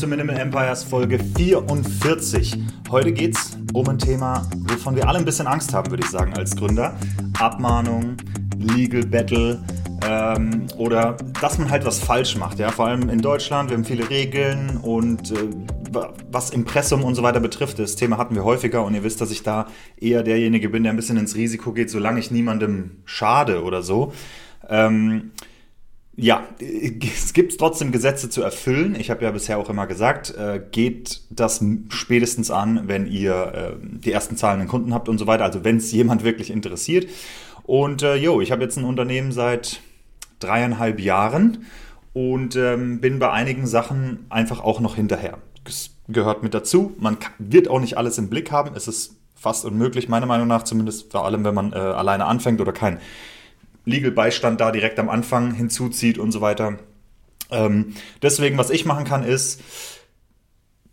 [0.00, 2.56] Willkommen zu Minimal Empires Folge 44.
[2.88, 6.10] Heute geht es um ein Thema, wovon wir alle ein bisschen Angst haben, würde ich
[6.10, 6.96] sagen, als Gründer.
[7.36, 8.16] Abmahnung,
[8.58, 9.60] Legal Battle
[10.06, 12.60] ähm, oder dass man halt was falsch macht.
[12.60, 12.70] Ja?
[12.70, 15.48] Vor allem in Deutschland, wir haben viele Regeln und äh,
[16.30, 19.32] was Impressum und so weiter betrifft, das Thema hatten wir häufiger und ihr wisst, dass
[19.32, 19.66] ich da
[20.00, 24.12] eher derjenige bin, der ein bisschen ins Risiko geht, solange ich niemandem schade oder so.
[24.68, 25.32] Ähm,
[26.20, 28.96] ja, es gibt trotzdem Gesetze zu erfüllen.
[28.98, 33.86] Ich habe ja bisher auch immer gesagt, äh, geht das spätestens an, wenn ihr äh,
[34.00, 35.44] die ersten zahlenden Kunden habt und so weiter.
[35.44, 37.08] Also wenn es jemand wirklich interessiert.
[37.62, 39.80] Und äh, jo, ich habe jetzt ein Unternehmen seit
[40.40, 41.66] dreieinhalb Jahren
[42.14, 45.38] und ähm, bin bei einigen Sachen einfach auch noch hinterher.
[45.62, 46.96] Das gehört mit dazu.
[46.98, 48.74] Man wird auch nicht alles im Blick haben.
[48.74, 52.60] Es ist fast unmöglich, meiner Meinung nach, zumindest vor allem, wenn man äh, alleine anfängt
[52.60, 52.98] oder kein
[53.88, 56.78] Legal-Beistand da direkt am Anfang hinzuzieht und so weiter.
[57.50, 59.60] Ähm, deswegen, was ich machen kann, ist,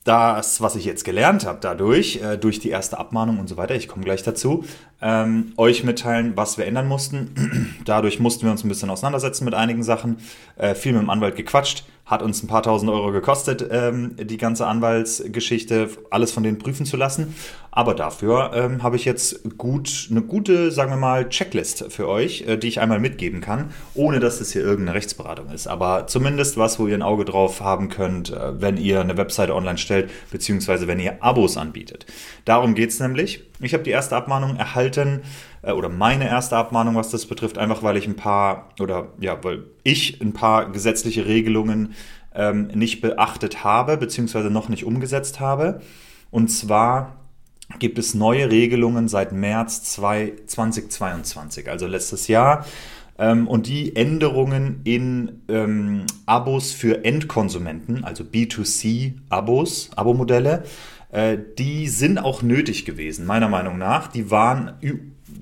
[0.05, 3.73] das, was ich jetzt gelernt habe dadurch, äh, durch die erste Abmahnung und so weiter,
[3.73, 4.63] ich komme gleich dazu,
[5.01, 7.75] ähm, euch mitteilen, was wir ändern mussten.
[7.85, 10.17] dadurch mussten wir uns ein bisschen auseinandersetzen mit einigen Sachen,
[10.57, 14.37] äh, viel mit dem Anwalt gequatscht, hat uns ein paar tausend Euro gekostet, ähm, die
[14.37, 17.33] ganze Anwaltsgeschichte, alles von denen prüfen zu lassen.
[17.71, 22.45] Aber dafür ähm, habe ich jetzt gut, eine gute, sagen wir mal, Checklist für euch,
[22.47, 25.67] äh, die ich einmal mitgeben kann, ohne dass es hier irgendeine Rechtsberatung ist.
[25.67, 29.55] Aber zumindest was, wo ihr ein Auge drauf haben könnt, äh, wenn ihr eine Webseite
[29.55, 32.05] online stellt, beziehungsweise wenn ihr Abos anbietet.
[32.45, 33.43] Darum geht es nämlich.
[33.59, 35.21] Ich habe die erste Abmahnung erhalten,
[35.65, 39.43] äh, oder meine erste Abmahnung, was das betrifft, einfach weil ich ein paar, oder ja,
[39.43, 41.93] weil ich ein paar gesetzliche Regelungen
[42.33, 45.81] ähm, nicht beachtet habe, beziehungsweise noch nicht umgesetzt habe.
[46.31, 47.17] Und zwar
[47.79, 52.65] gibt es neue Regelungen seit März 2022, also letztes Jahr.
[53.17, 60.63] Ähm, und die Änderungen in ähm, Abos für Endkonsumenten, also B2C-Abos, Abo-Modelle,
[61.11, 64.07] äh, die sind auch nötig gewesen, meiner Meinung nach.
[64.07, 64.73] Die waren,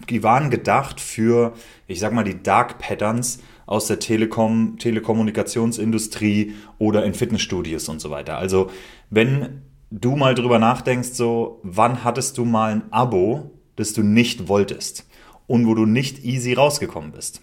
[0.10, 1.54] die waren gedacht für,
[1.88, 8.10] ich sag mal, die Dark Patterns aus der Telekom, Telekommunikationsindustrie oder in Fitnessstudios und so
[8.10, 8.38] weiter.
[8.38, 8.70] Also,
[9.10, 14.48] wenn du mal drüber nachdenkst, so, wann hattest du mal ein Abo, das du nicht
[14.48, 15.08] wolltest
[15.48, 17.42] und wo du nicht easy rausgekommen bist?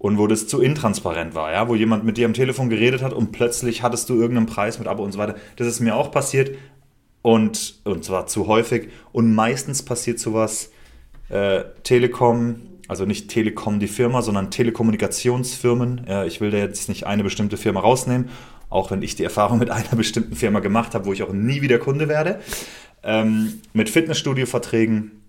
[0.00, 3.12] Und wo das zu intransparent war, ja, wo jemand mit dir am Telefon geredet hat
[3.12, 5.34] und plötzlich hattest du irgendeinen Preis mit Abo und so weiter.
[5.56, 6.56] Das ist mir auch passiert
[7.22, 8.90] und, und zwar zu häufig.
[9.10, 10.70] Und meistens passiert sowas,
[11.28, 12.56] äh, Telekom,
[12.88, 16.06] also nicht Telekom die Firma, sondern Telekommunikationsfirmen.
[16.06, 18.28] Äh, ich will da jetzt nicht eine bestimmte Firma rausnehmen
[18.70, 21.62] auch wenn ich die Erfahrung mit einer bestimmten Firma gemacht habe, wo ich auch nie
[21.62, 22.40] wieder Kunde werde,
[23.02, 25.22] ähm, mit Fitnessstudio-Verträgen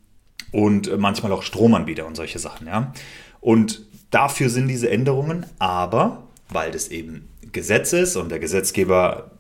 [0.52, 2.68] und manchmal auch Stromanbieter und solche Sachen.
[2.68, 2.94] Ja?
[3.40, 9.32] Und dafür sind diese Änderungen, aber weil das eben Gesetz ist und der Gesetzgeber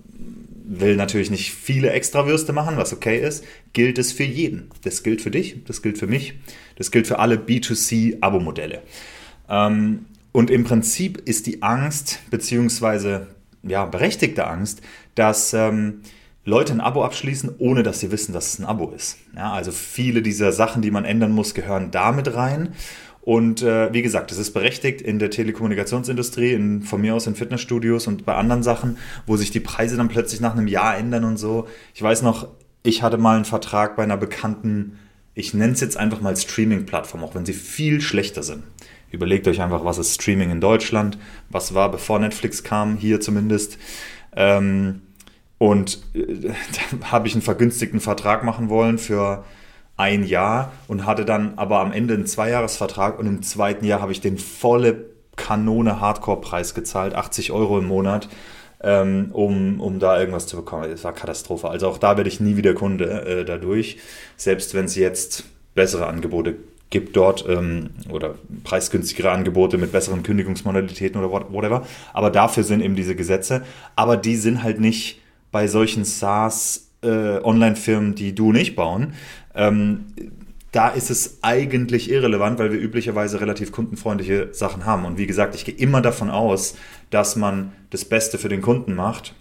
[0.69, 3.44] will natürlich nicht viele Extrawürste machen, was okay ist,
[3.74, 4.69] gilt es für jeden.
[4.84, 6.35] Das gilt für dich, das gilt für mich,
[6.75, 8.81] das gilt für alle B2C-Abo-Modelle.
[9.50, 13.28] Ähm, und im Prinzip ist die Angst beziehungsweise
[13.63, 14.81] ja, berechtigte Angst,
[15.16, 16.02] dass ähm,
[16.46, 19.18] Leute ein Abo abschließen, ohne dass sie wissen, dass es ein Abo ist.
[19.36, 22.74] Ja, also viele dieser Sachen, die man ändern muss, gehören damit rein.
[23.22, 27.35] Und äh, wie gesagt, es ist berechtigt in der Telekommunikationsindustrie, in, von mir aus in
[27.35, 31.25] Fitnessstudios und bei anderen Sachen, wo sich die Preise dann plötzlich nach einem Jahr ändern
[31.25, 31.68] und so.
[31.94, 32.47] Ich weiß noch,
[32.84, 35.00] ich hatte mal einen Vertrag bei einer bekannten,
[35.36, 38.63] ich nenne es jetzt einfach mal Streaming-Plattform, auch wenn sie viel schlechter sind.
[39.12, 41.18] Überlegt euch einfach, was ist Streaming in Deutschland,
[41.50, 43.77] was war, bevor Netflix kam, hier zumindest.
[44.36, 45.01] Ähm,
[45.57, 46.54] und äh,
[47.01, 49.44] da habe ich einen vergünstigten Vertrag machen wollen für
[50.00, 54.13] ein Jahr und hatte dann aber am Ende einen Zweijahresvertrag und im zweiten Jahr habe
[54.13, 55.06] ich den volle
[55.36, 58.30] Kanone Hardcore-Preis gezahlt, 80 Euro im Monat,
[58.81, 60.90] ähm, um, um da irgendwas zu bekommen.
[60.90, 61.68] Das war Katastrophe.
[61.69, 63.98] Also auch da werde ich nie wieder Kunde äh, dadurch,
[64.38, 65.44] selbst wenn es jetzt
[65.75, 66.56] bessere Angebote
[66.90, 71.86] gibt dort ähm, oder preisgünstigere Angebote mit besseren Kündigungsmodalitäten oder whatever.
[72.13, 73.63] Aber dafür sind eben diese Gesetze.
[73.98, 75.19] Aber die sind halt nicht
[75.51, 77.40] bei solchen SaaS äh,
[78.16, 79.13] die du nicht bauen.
[79.60, 80.06] Ähm,
[80.72, 85.06] da ist es eigentlich irrelevant, weil wir üblicherweise relativ kundenfreundliche Sachen haben.
[85.06, 86.76] Und wie gesagt, ich gehe immer davon aus,
[87.10, 89.34] dass man das Beste für den Kunden macht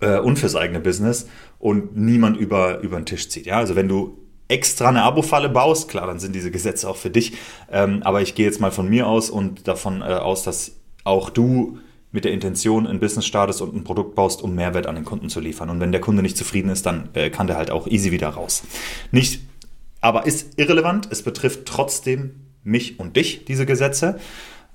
[0.00, 1.28] äh, und fürs eigene Business
[1.58, 3.46] und niemand über, über den Tisch zieht.
[3.46, 3.56] Ja?
[3.56, 4.18] Also wenn du
[4.48, 7.34] extra eine Abo-Falle baust, klar, dann sind diese Gesetze auch für dich.
[7.70, 10.72] Ähm, aber ich gehe jetzt mal von mir aus und davon äh, aus, dass
[11.04, 11.78] auch du
[12.10, 15.28] mit der Intention ein Business startest und ein Produkt baust, um Mehrwert an den Kunden
[15.28, 15.68] zu liefern.
[15.70, 18.28] Und wenn der Kunde nicht zufrieden ist, dann äh, kann der halt auch easy wieder
[18.28, 18.62] raus.
[19.12, 19.42] Nicht,
[20.00, 21.08] aber ist irrelevant.
[21.10, 24.18] Es betrifft trotzdem mich und dich, diese Gesetze.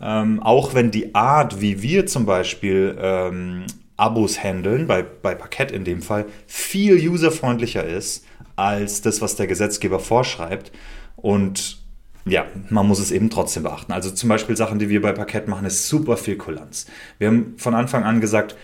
[0.02, 3.66] Ähm, auch wenn die Art, wie wir zum Beispiel ähm,
[3.98, 8.26] Abos handeln, bei, bei Parkett in dem Fall, viel userfreundlicher ist
[8.56, 10.72] als das, was der Gesetzgeber vorschreibt.
[11.16, 11.83] Und
[12.26, 13.92] ja, man muss es eben trotzdem beachten.
[13.92, 16.86] Also zum Beispiel Sachen, die wir bei Parkett machen, ist super viel Kulanz.
[17.18, 18.56] Wir haben von Anfang an gesagt,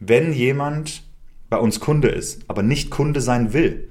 [0.00, 1.02] wenn jemand
[1.50, 3.88] bei uns Kunde ist, aber nicht Kunde sein will,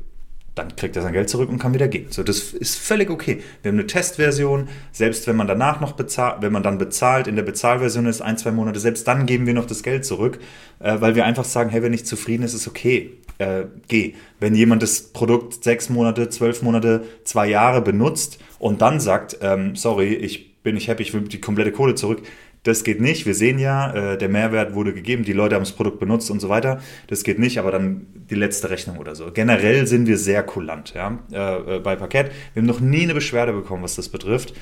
[0.55, 2.07] dann kriegt er sein Geld zurück und kann wieder gehen.
[2.09, 3.41] So, das ist völlig okay.
[3.61, 7.35] Wir haben eine Testversion, selbst wenn man danach noch bezahlt, wenn man dann bezahlt, in
[7.35, 10.39] der Bezahlversion ist ein, zwei Monate, selbst dann geben wir noch das Geld zurück,
[10.79, 14.13] äh, weil wir einfach sagen, hey, wenn nicht zufrieden ist, ist okay, äh, geh.
[14.39, 19.75] Wenn jemand das Produkt sechs Monate, zwölf Monate, zwei Jahre benutzt und dann sagt, ähm,
[19.75, 22.23] sorry, ich bin nicht happy, ich will die komplette Kohle zurück,
[22.65, 23.27] das geht nicht.
[23.27, 26.39] Wir sehen ja, äh, der Mehrwert wurde gegeben, die Leute haben das Produkt benutzt und
[26.39, 26.81] so weiter.
[27.07, 29.31] Das geht nicht, aber dann die letzte Rechnung oder so.
[29.31, 32.31] Generell sind wir sehr kulant ja, äh, äh bei Parkett.
[32.53, 34.53] Wir haben noch nie eine Beschwerde bekommen, was das betrifft.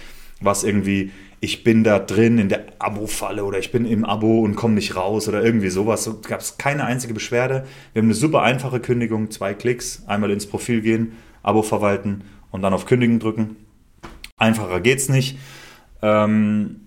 [0.42, 4.56] Was irgendwie, ich bin da drin in der Abo-Falle oder ich bin im Abo und
[4.56, 6.04] komme nicht raus oder irgendwie sowas.
[6.04, 7.66] So gab es keine einzige Beschwerde.
[7.94, 12.62] Wir haben eine super einfache Kündigung, zwei Klicks, einmal ins Profil gehen, Abo verwalten und
[12.62, 13.56] dann auf Kündigen drücken.
[14.36, 15.38] Einfacher geht's nicht.
[16.02, 16.83] Ähm,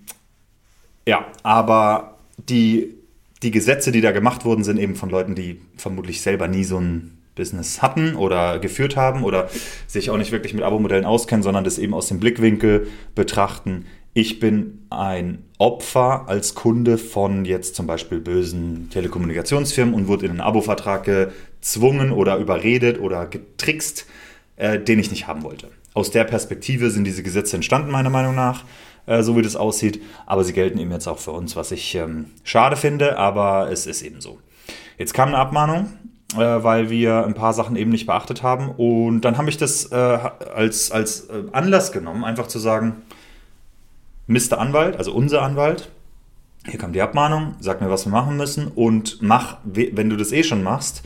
[1.07, 2.95] ja, aber die,
[3.41, 6.79] die Gesetze, die da gemacht wurden, sind eben von Leuten, die vermutlich selber nie so
[6.79, 9.49] ein Business hatten oder geführt haben oder
[9.87, 13.85] sich auch nicht wirklich mit Abo-Modellen auskennen, sondern das eben aus dem Blickwinkel betrachten.
[14.13, 20.31] Ich bin ein Opfer als Kunde von jetzt zum Beispiel bösen Telekommunikationsfirmen und wurde in
[20.31, 24.07] einen Abo-Vertrag gezwungen oder überredet oder getrickst,
[24.57, 25.69] äh, den ich nicht haben wollte.
[25.93, 28.65] Aus der Perspektive sind diese Gesetze entstanden, meiner Meinung nach.
[29.07, 30.03] Äh, so wie das aussieht.
[30.27, 33.87] Aber sie gelten eben jetzt auch für uns, was ich ähm, schade finde, aber es
[33.87, 34.37] ist eben so.
[34.97, 35.93] Jetzt kam eine Abmahnung,
[36.35, 38.69] äh, weil wir ein paar Sachen eben nicht beachtet haben.
[38.69, 43.01] Und dann habe ich das äh, als, als äh, Anlass genommen, einfach zu sagen,
[44.27, 44.59] Mr.
[44.59, 45.89] Anwalt, also unser Anwalt,
[46.69, 50.33] hier kam die Abmahnung, sag mir, was wir machen müssen und mach, wenn du das
[50.33, 51.01] eh schon machst,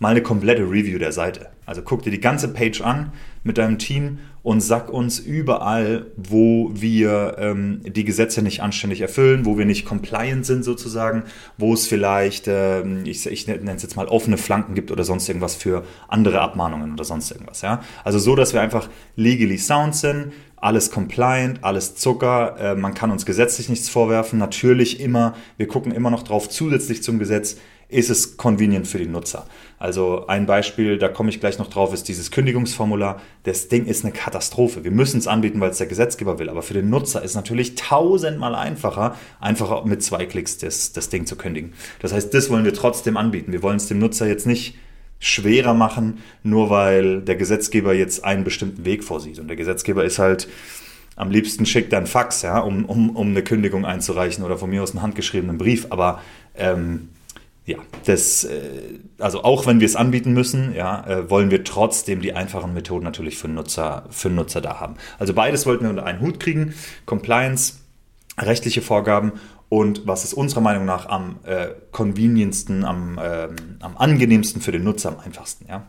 [0.00, 1.50] mal eine komplette Review der Seite.
[1.66, 3.12] Also guck dir die ganze Page an
[3.44, 9.44] mit deinem Team und sag uns überall, wo wir ähm, die Gesetze nicht anständig erfüllen,
[9.46, 11.22] wo wir nicht compliant sind sozusagen,
[11.56, 15.28] wo es vielleicht, ähm, ich, ich nenne es jetzt mal offene Flanken gibt oder sonst
[15.28, 17.62] irgendwas für andere Abmahnungen oder sonst irgendwas.
[17.62, 17.82] Ja?
[18.02, 23.10] Also so, dass wir einfach legally sound sind, alles compliant, alles Zucker, äh, man kann
[23.10, 24.38] uns gesetzlich nichts vorwerfen.
[24.38, 27.58] Natürlich immer, wir gucken immer noch drauf, zusätzlich zum Gesetz,
[27.88, 29.46] ist es convenient für den Nutzer.
[29.78, 33.20] Also ein Beispiel, da komme ich gleich noch drauf, ist dieses Kündigungsformular.
[33.42, 34.84] Das Ding ist eine Katastrophe.
[34.84, 36.48] Wir müssen es anbieten, weil es der Gesetzgeber will.
[36.48, 41.08] Aber für den Nutzer ist es natürlich tausendmal einfacher, einfach mit zwei Klicks das, das
[41.10, 41.74] Ding zu kündigen.
[42.00, 43.52] Das heißt, das wollen wir trotzdem anbieten.
[43.52, 44.76] Wir wollen es dem Nutzer jetzt nicht
[45.18, 49.38] schwerer machen, nur weil der Gesetzgeber jetzt einen bestimmten Weg vorsieht.
[49.38, 50.48] Und der Gesetzgeber ist halt,
[51.16, 54.70] am liebsten schickt er einen Fax, ja, um, um, um eine Kündigung einzureichen oder von
[54.70, 55.86] mir aus einen handgeschriebenen Brief.
[55.90, 56.20] Aber
[56.56, 57.10] ähm,
[57.66, 62.20] ja, das, äh, also auch wenn wir es anbieten müssen, ja, äh, wollen wir trotzdem
[62.20, 64.96] die einfachen Methoden natürlich für Nutzer, für Nutzer da haben.
[65.18, 66.74] Also beides wollten wir unter einen Hut kriegen.
[67.06, 67.74] Compliance,
[68.38, 69.32] rechtliche Vorgaben
[69.70, 73.48] und was ist unserer Meinung nach am äh, convenientsten, am, äh,
[73.80, 75.86] am angenehmsten für den Nutzer, am einfachsten, ja.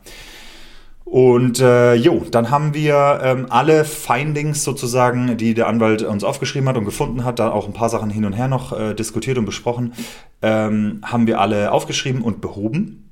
[1.05, 6.67] Und äh, jo, dann haben wir ähm, alle Findings sozusagen, die der Anwalt uns aufgeschrieben
[6.67, 9.37] hat und gefunden hat, da auch ein paar Sachen hin und her noch äh, diskutiert
[9.37, 9.93] und besprochen,
[10.41, 13.07] ähm, haben wir alle aufgeschrieben und behoben.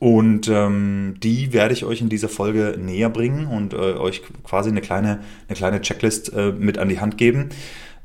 [0.00, 4.68] Und ähm, die werde ich euch in dieser Folge näher bringen und äh, euch quasi
[4.68, 7.50] eine kleine, eine kleine Checklist äh, mit an die Hand geben.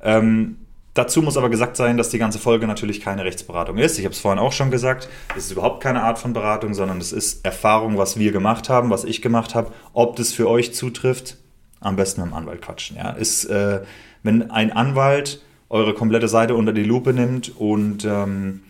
[0.02, 0.58] Ähm,
[1.00, 3.98] Dazu muss aber gesagt sein, dass die ganze Folge natürlich keine Rechtsberatung ist.
[3.98, 6.98] Ich habe es vorhin auch schon gesagt, es ist überhaupt keine Art von Beratung, sondern
[6.98, 9.72] es ist Erfahrung, was wir gemacht haben, was ich gemacht habe.
[9.94, 11.38] Ob das für euch zutrifft,
[11.80, 12.98] am besten mit dem Anwalt quatschen.
[12.98, 13.80] Ja, ist, äh,
[14.24, 18.64] wenn ein Anwalt eure komplette Seite unter die Lupe nimmt und, ähm,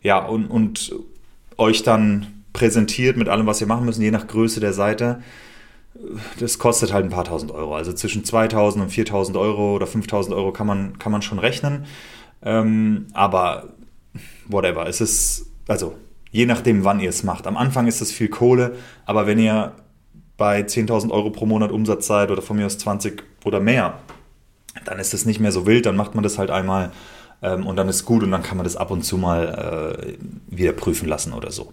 [0.00, 0.94] ja, und, und
[1.58, 5.20] euch dann präsentiert mit allem, was ihr machen müsst, je nach Größe der Seite,
[6.40, 7.76] das kostet halt ein paar tausend Euro.
[7.76, 11.86] Also zwischen 2000 und 4000 Euro oder 5000 Euro kann man, kann man schon rechnen.
[12.42, 13.70] Ähm, aber
[14.48, 15.94] whatever, es ist, also
[16.34, 17.46] Je nachdem, wann ihr es macht.
[17.46, 18.74] Am Anfang ist es viel Kohle,
[19.06, 19.70] aber wenn ihr
[20.36, 24.00] bei 10.000 Euro pro Monat Umsatz seid oder von mir aus 20 oder mehr,
[24.84, 26.90] dann ist es nicht mehr so wild, dann macht man das halt einmal
[27.40, 30.14] ähm, und dann ist gut und dann kann man das ab und zu mal äh,
[30.48, 31.72] wieder prüfen lassen oder so.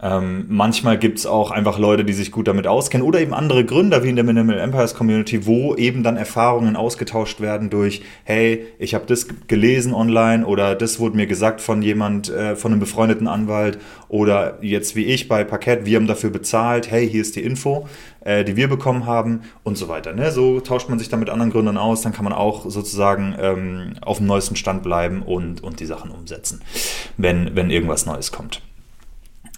[0.00, 3.64] Ähm, manchmal gibt es auch einfach Leute, die sich gut damit auskennen oder eben andere
[3.64, 8.64] Gründer wie in der Minimal Empires Community, wo eben dann Erfahrungen ausgetauscht werden durch, hey,
[8.78, 12.80] ich habe das gelesen online oder das wurde mir gesagt von jemand, äh, von einem
[12.80, 13.78] befreundeten Anwalt
[14.08, 17.88] oder jetzt wie ich bei Parkett, wir haben dafür bezahlt, hey, hier ist die Info,
[18.20, 20.12] äh, die wir bekommen haben und so weiter.
[20.12, 20.30] Ne?
[20.30, 23.94] So tauscht man sich dann mit anderen Gründern aus, dann kann man auch sozusagen ähm,
[24.00, 26.60] auf dem neuesten Stand bleiben und, und die Sachen umsetzen,
[27.16, 28.62] wenn, wenn irgendwas Neues kommt.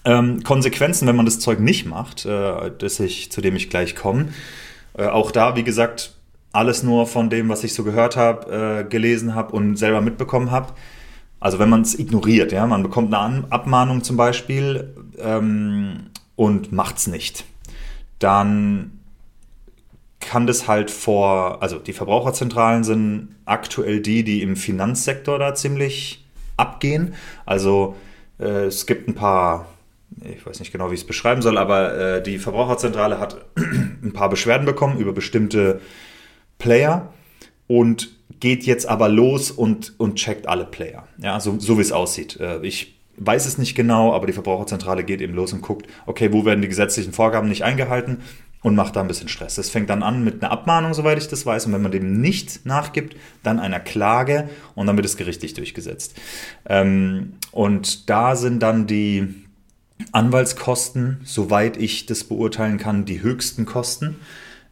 [0.05, 3.95] Ähm, Konsequenzen, wenn man das Zeug nicht macht, äh, das ich, zu dem ich gleich
[3.95, 4.29] komme.
[4.97, 6.15] Äh, auch da, wie gesagt,
[6.53, 10.51] alles nur von dem, was ich so gehört habe, äh, gelesen habe und selber mitbekommen
[10.51, 10.73] habe.
[11.39, 16.99] Also wenn man es ignoriert, ja, man bekommt eine Abmahnung zum Beispiel ähm, und macht
[16.99, 17.45] es nicht,
[18.19, 18.99] dann
[20.21, 26.27] kann das halt vor, also die Verbraucherzentralen sind aktuell die, die im Finanzsektor da ziemlich
[26.59, 27.15] abgehen.
[27.47, 27.97] Also
[28.39, 29.67] äh, es gibt ein paar
[30.25, 34.13] ich weiß nicht genau, wie ich es beschreiben soll, aber äh, die Verbraucherzentrale hat ein
[34.13, 35.81] paar Beschwerden bekommen über bestimmte
[36.59, 37.13] Player
[37.67, 38.11] und
[38.41, 41.07] geht jetzt aber los und, und checkt alle Player.
[41.19, 42.39] Ja, so, so wie es aussieht.
[42.41, 46.33] Äh, ich weiß es nicht genau, aber die Verbraucherzentrale geht eben los und guckt, okay,
[46.33, 48.19] wo werden die gesetzlichen Vorgaben nicht eingehalten
[48.63, 49.55] und macht da ein bisschen Stress.
[49.55, 51.67] Das fängt dann an mit einer Abmahnung, soweit ich das weiß.
[51.67, 56.19] Und wenn man dem nicht nachgibt, dann einer Klage und dann wird es gerichtlich durchgesetzt.
[56.69, 59.35] Ähm, und da sind dann die,
[60.13, 64.17] Anwaltskosten, soweit ich das beurteilen kann, die höchsten Kosten.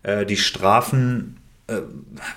[0.03, 1.37] Äh, die Strafen
[1.69, 1.83] äh,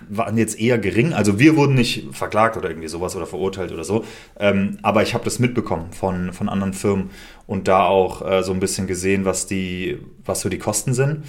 [0.10, 1.14] waren jetzt eher gering.
[1.14, 4.04] Also wir wurden nicht verklagt oder irgendwie sowas oder verurteilt oder so.
[4.38, 7.12] Ähm, aber ich habe das mitbekommen von, von anderen Firmen
[7.48, 11.24] und da auch äh, so ein bisschen gesehen, was die, was so die Kosten sind.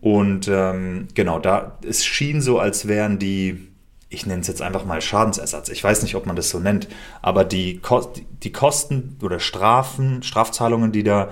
[0.00, 3.68] Und ähm, genau, da es schien so, als wären die
[4.08, 5.68] ich nenne es jetzt einfach mal Schadensersatz.
[5.68, 6.88] Ich weiß nicht, ob man das so nennt,
[7.22, 7.80] aber die,
[8.42, 11.30] die Kosten oder Strafen, Strafzahlungen, die da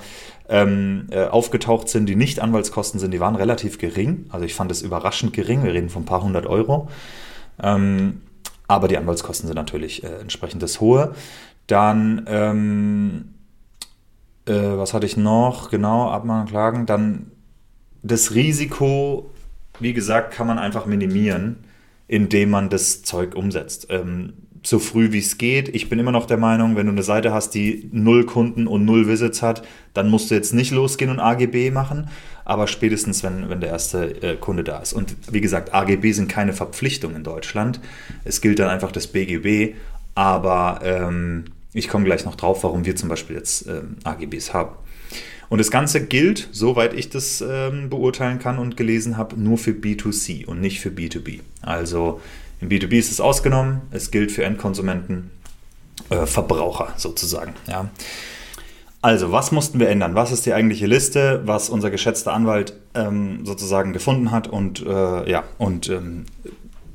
[0.49, 4.27] ähm, äh, aufgetaucht sind, die nicht Anwaltskosten sind, die waren relativ gering.
[4.31, 5.63] Also ich fand es überraschend gering.
[5.63, 6.89] Wir reden von ein paar hundert Euro.
[7.63, 8.23] Ähm,
[8.67, 11.15] aber die Anwaltskosten sind natürlich äh, entsprechend das hohe.
[11.67, 13.35] Dann, ähm,
[14.47, 15.71] äh, was hatte ich noch?
[15.71, 16.87] Genau, Abmahnung, Klagen.
[16.87, 17.31] Dann
[18.03, 19.31] das Risiko,
[19.79, 21.64] wie gesagt, kann man einfach minimieren
[22.09, 23.87] indem man das Zeug umsetzt.
[23.91, 24.35] Ähm,
[24.67, 25.69] so früh wie es geht.
[25.75, 28.85] Ich bin immer noch der Meinung, wenn du eine Seite hast, die null Kunden und
[28.85, 32.09] null Visits hat, dann musst du jetzt nicht losgehen und AGB machen,
[32.47, 34.95] aber spätestens, wenn, wenn der erste äh, Kunde da ist.
[34.95, 37.81] Und wie gesagt, AGB sind keine Verpflichtung in Deutschland.
[38.25, 39.75] Es gilt dann einfach das BGB,
[40.15, 41.45] aber ähm,
[41.75, 44.77] ich komme gleich noch drauf, warum wir zum Beispiel jetzt ähm, AGBs haben.
[45.49, 49.73] Und das Ganze gilt, soweit ich das ähm, beurteilen kann und gelesen habe, nur für
[49.73, 51.41] B2C und nicht für B2B.
[51.63, 52.21] Also
[52.61, 55.31] im B2B ist es ausgenommen, es gilt für Endkonsumenten,
[56.11, 57.55] äh, Verbraucher sozusagen.
[57.69, 57.91] Ja.
[59.03, 60.15] Also, was mussten wir ändern?
[60.15, 65.31] Was ist die eigentliche Liste, was unser geschätzter Anwalt ähm, sozusagen gefunden hat und, äh,
[65.31, 66.25] ja, und ähm,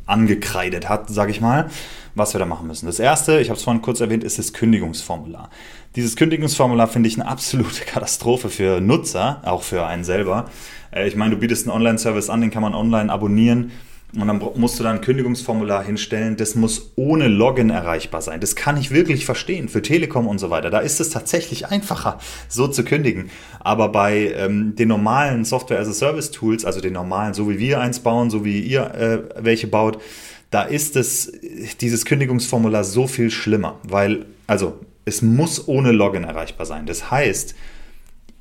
[0.08, 1.70] angekreidet hat, sage ich mal,
[2.16, 2.88] was wir da machen müssen.
[2.88, 5.52] Das erste, ich habe es vorhin kurz erwähnt, ist das Kündigungsformular.
[5.96, 10.50] Dieses Kündigungsformular finde ich eine absolute Katastrophe für Nutzer, auch für einen selber.
[10.92, 13.72] Äh, ich meine, du bietest einen Online-Service an, den kann man online abonnieren.
[14.16, 16.36] Und dann musst du da ein Kündigungsformular hinstellen.
[16.36, 18.40] Das muss ohne Login erreichbar sein.
[18.40, 20.72] Das kann ich wirklich verstehen für Telekom und so weiter.
[20.72, 22.18] Da ist es tatsächlich einfacher,
[22.48, 23.30] so zu kündigen.
[23.60, 28.44] Aber bei ähm, den normalen Software-as-a-Service-Tools, also den normalen, so wie wir eins bauen, so
[28.44, 30.02] wie ihr äh, welche baut,
[30.50, 31.32] da ist es,
[31.80, 33.78] dieses Kündigungsformular so viel schlimmer.
[33.84, 34.80] Weil, also,
[35.10, 36.86] es muss ohne Login erreichbar sein.
[36.86, 37.56] Das heißt,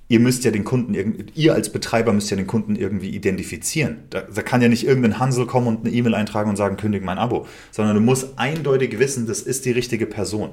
[0.08, 0.94] ihr müsst ja den Kunden,
[1.34, 3.98] ihr als Betreiber müsst ja den Kunden irgendwie identifizieren.
[4.10, 7.04] Da, da, kann ja nicht irgendein Hansel kommen und eine E-Mail eintragen und sagen, kündige
[7.04, 10.50] mein Abo, sondern du musst eindeutig wissen, das ist die richtige Person.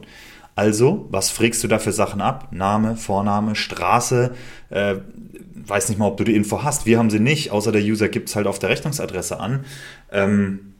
[0.56, 2.50] Also, was frägst du da für Sachen ab?
[2.52, 4.34] Name, Vorname, Straße,
[4.70, 4.96] äh,
[5.54, 6.86] weiß nicht mal, ob du die Info hast.
[6.86, 9.66] Wir haben sie nicht, außer der User gibt es halt auf der Rechnungsadresse an.
[10.12, 10.74] Ähm,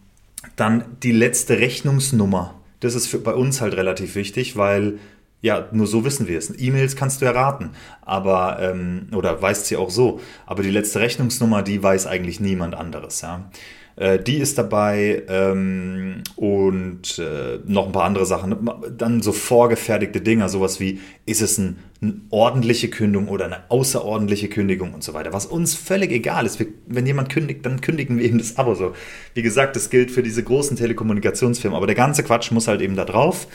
[0.56, 2.56] dann die letzte Rechnungsnummer.
[2.80, 5.00] Das ist für, bei uns halt relativ wichtig, weil
[5.46, 6.52] ja, nur so wissen wir es.
[6.58, 7.70] E-Mails kannst du erraten,
[8.02, 10.20] aber ähm, oder weißt sie auch so.
[10.48, 13.22] Aber die letzte Rechnungsnummer, die weiß eigentlich niemand anderes.
[13.22, 13.52] Ja,
[13.96, 18.72] äh, die ist dabei ähm, und äh, noch ein paar andere Sachen.
[18.98, 24.50] Dann so vorgefertigte Dinge, sowas wie ist es ein, eine ordentliche Kündigung oder eine außerordentliche
[24.50, 25.32] Kündigung und so weiter.
[25.32, 26.58] Was uns völlig egal ist.
[26.58, 28.74] Wir, wenn jemand kündigt, dann kündigen wir eben das Abo.
[28.74, 28.96] So,
[29.36, 31.78] wie gesagt, das gilt für diese großen Telekommunikationsfirmen.
[31.78, 33.46] Aber der ganze Quatsch muss halt eben da drauf.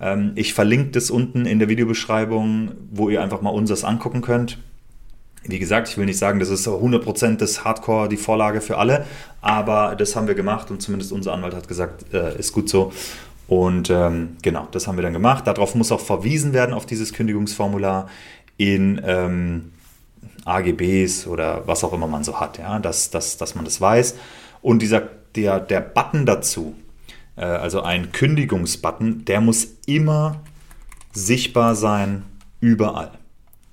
[0.00, 4.58] Ähm, ich verlinke das unten in der Videobeschreibung, wo ihr einfach mal unseres angucken könnt.
[5.44, 9.06] Wie gesagt, ich will nicht sagen, das ist 100% des Hardcore die Vorlage für alle,
[9.40, 12.92] aber das haben wir gemacht und zumindest unser Anwalt hat gesagt, äh, ist gut so.
[13.46, 15.46] Und ähm, genau, das haben wir dann gemacht.
[15.46, 18.08] Darauf muss auch verwiesen werden, auf dieses Kündigungsformular
[18.56, 19.72] in ähm,
[20.44, 24.16] AGBs oder was auch immer man so hat, ja, dass, dass, dass man das weiß.
[24.62, 26.74] Und dieser, der, der Button dazu,
[27.36, 30.42] äh, also ein Kündigungsbutton, der muss immer
[31.12, 32.24] sichtbar sein,
[32.60, 33.12] überall.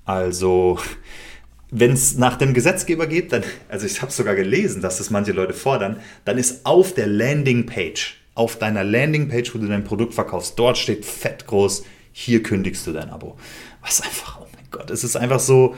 [0.04, 0.78] Also
[1.70, 5.32] wenn es nach dem Gesetzgeber geht, dann, also ich habe sogar gelesen, dass das manche
[5.32, 10.58] Leute fordern, dann ist auf der Landingpage, auf deiner Landingpage, wo du dein Produkt verkaufst,
[10.58, 13.36] dort steht fett groß, hier kündigst du dein Abo.
[13.82, 15.74] Was einfach, oh mein Gott, es ist einfach so,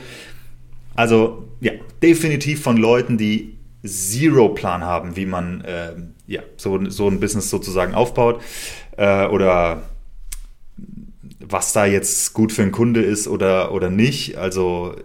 [0.95, 3.56] also ja, definitiv von Leuten, die
[3.87, 5.93] Zero-Plan haben, wie man äh,
[6.27, 8.41] ja, so, so ein Business sozusagen aufbaut
[8.97, 9.83] äh, oder
[11.39, 14.37] was da jetzt gut für einen Kunde ist oder, oder nicht.
[14.37, 14.95] Also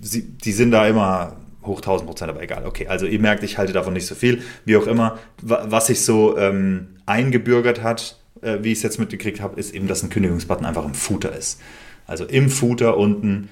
[0.00, 2.66] sie, die sind da immer hoch 1000 Prozent, aber egal.
[2.66, 4.42] Okay, also ihr merkt, ich halte davon nicht so viel.
[4.64, 9.40] Wie auch immer, was sich so ähm, eingebürgert hat, äh, wie ich es jetzt mitgekriegt
[9.40, 11.60] habe, ist eben, dass ein Kündigungsbutton einfach im Footer ist.
[12.06, 13.50] Also im Footer unten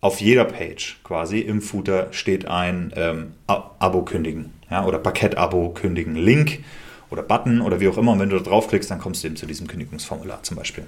[0.00, 3.32] auf jeder Page quasi im Footer steht ein ähm,
[3.82, 6.60] Abo kündigen ja, oder Paket-Abo kündigen Link
[7.10, 8.12] oder Button oder wie auch immer.
[8.12, 10.86] Und wenn du da draufklickst, dann kommst du eben zu diesem Kündigungsformular zum Beispiel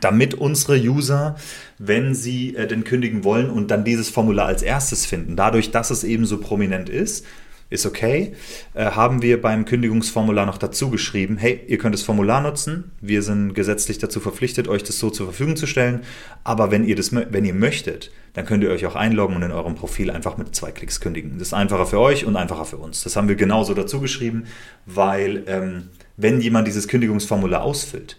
[0.00, 1.36] damit unsere User,
[1.78, 5.90] wenn sie äh, denn kündigen wollen und dann dieses Formular als erstes finden, dadurch, dass
[5.90, 7.26] es eben so prominent ist,
[7.72, 8.34] ist okay,
[8.74, 13.22] äh, haben wir beim Kündigungsformular noch dazu geschrieben, hey, ihr könnt das Formular nutzen, wir
[13.22, 16.02] sind gesetzlich dazu verpflichtet, euch das so zur Verfügung zu stellen,
[16.44, 19.52] aber wenn ihr, das, wenn ihr möchtet, dann könnt ihr euch auch einloggen und in
[19.52, 21.38] eurem Profil einfach mit zwei Klicks kündigen.
[21.38, 23.02] Das ist einfacher für euch und einfacher für uns.
[23.02, 24.44] Das haben wir genauso dazu geschrieben,
[24.86, 28.18] weil ähm, wenn jemand dieses Kündigungsformular ausfüllt,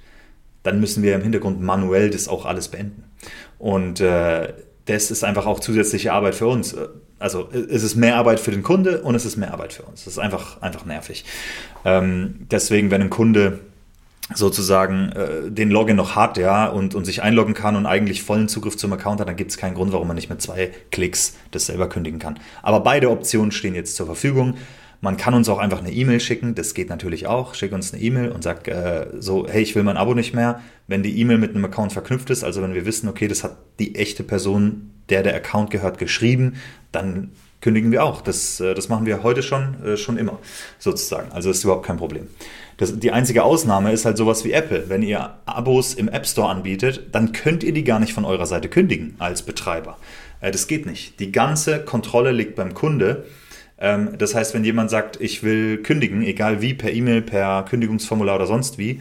[0.63, 3.03] dann müssen wir im Hintergrund manuell das auch alles beenden.
[3.59, 4.53] Und äh,
[4.85, 6.75] das ist einfach auch zusätzliche Arbeit für uns.
[7.23, 10.03] Also es ist mehr Arbeit für den Kunde und es ist mehr Arbeit für uns.
[10.03, 11.23] Das ist einfach, einfach nervig.
[11.85, 13.61] Ähm, deswegen, wenn ein Kunde
[14.35, 18.49] sozusagen äh, den Login noch hat, ja, und, und sich einloggen kann und eigentlich vollen
[18.49, 21.37] Zugriff zum Account hat, dann gibt es keinen Grund, warum man nicht mit zwei Klicks
[21.51, 22.37] das selber kündigen kann.
[22.61, 24.55] Aber beide Optionen stehen jetzt zur Verfügung.
[24.99, 27.55] Man kann uns auch einfach eine E-Mail schicken, das geht natürlich auch.
[27.55, 30.59] Schick uns eine E-Mail und sag äh, so, hey, ich will mein Abo nicht mehr.
[30.87, 33.55] Wenn die E-Mail mit einem Account verknüpft ist, also wenn wir wissen, okay, das hat
[33.79, 36.55] die echte Person, der der Account gehört, geschrieben,
[36.91, 37.29] dann
[37.61, 38.21] kündigen wir auch.
[38.21, 40.39] Das, äh, das machen wir heute schon, äh, schon immer,
[40.79, 41.31] sozusagen.
[41.31, 42.27] Also ist überhaupt kein Problem.
[42.77, 44.85] Das, die einzige Ausnahme ist halt sowas wie Apple.
[44.89, 48.47] Wenn ihr Abos im App Store anbietet, dann könnt ihr die gar nicht von eurer
[48.47, 49.99] Seite kündigen als Betreiber.
[50.41, 51.19] Äh, das geht nicht.
[51.19, 53.25] Die ganze Kontrolle liegt beim Kunde.
[53.77, 58.37] Ähm, das heißt, wenn jemand sagt, ich will kündigen, egal wie, per E-Mail, per Kündigungsformular
[58.37, 58.99] oder sonst wie,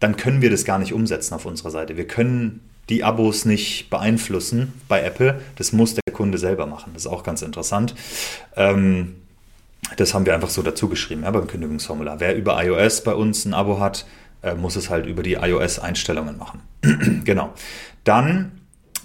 [0.00, 1.96] dann können wir das gar nicht umsetzen auf unserer Seite.
[1.96, 5.40] Wir können die Abos nicht beeinflussen bei Apple.
[5.56, 6.92] Das muss der Kunde selber machen.
[6.94, 7.94] Das ist auch ganz interessant.
[8.56, 9.16] Ähm,
[9.96, 12.20] das haben wir einfach so dazu geschrieben ja, beim Kündigungsformular.
[12.20, 14.06] Wer über iOS bei uns ein Abo hat,
[14.42, 16.60] äh, muss es halt über die iOS-Einstellungen machen.
[17.24, 17.52] genau.
[18.04, 18.52] Dann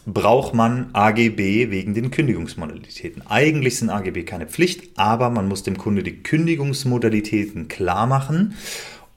[0.06, 3.24] braucht man AGB wegen den Kündigungsmodalitäten.
[3.28, 8.56] Eigentlich sind AGB keine Pflicht, aber man muss dem Kunde die Kündigungsmodalitäten klar machen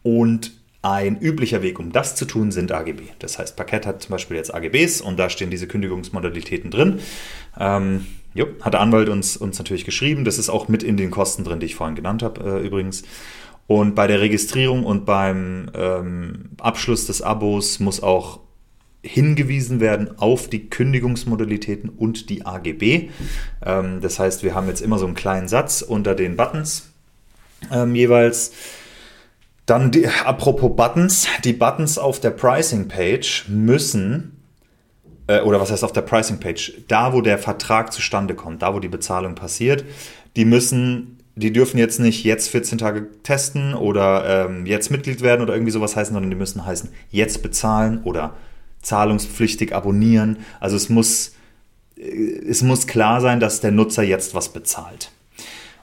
[0.02, 0.52] und
[0.84, 3.04] ein üblicher Weg, um das zu tun, sind AGB.
[3.18, 7.00] Das heißt, Parkett hat zum Beispiel jetzt AGBs und da stehen diese Kündigungsmodalitäten drin.
[7.58, 10.26] Ähm, jo, hat der Anwalt uns, uns natürlich geschrieben.
[10.26, 13.02] Das ist auch mit in den Kosten drin, die ich vorhin genannt habe, äh, übrigens.
[13.66, 18.40] Und bei der Registrierung und beim ähm, Abschluss des Abos muss auch
[19.02, 23.08] hingewiesen werden auf die Kündigungsmodalitäten und die AGB.
[23.64, 26.90] Ähm, das heißt, wir haben jetzt immer so einen kleinen Satz unter den Buttons
[27.72, 28.52] ähm, jeweils.
[29.66, 34.42] Dann, die, apropos Buttons, die Buttons auf der Pricing-Page müssen,
[35.26, 38.80] äh, oder was heißt auf der Pricing-Page, da wo der Vertrag zustande kommt, da wo
[38.80, 39.84] die Bezahlung passiert,
[40.36, 45.42] die müssen die dürfen jetzt nicht jetzt 14 Tage testen oder ähm, jetzt Mitglied werden
[45.42, 48.34] oder irgendwie sowas heißen, sondern die müssen heißen jetzt bezahlen oder
[48.82, 50.38] zahlungspflichtig abonnieren.
[50.60, 51.32] Also es muss,
[51.96, 52.02] äh,
[52.48, 55.10] es muss klar sein, dass der Nutzer jetzt was bezahlt.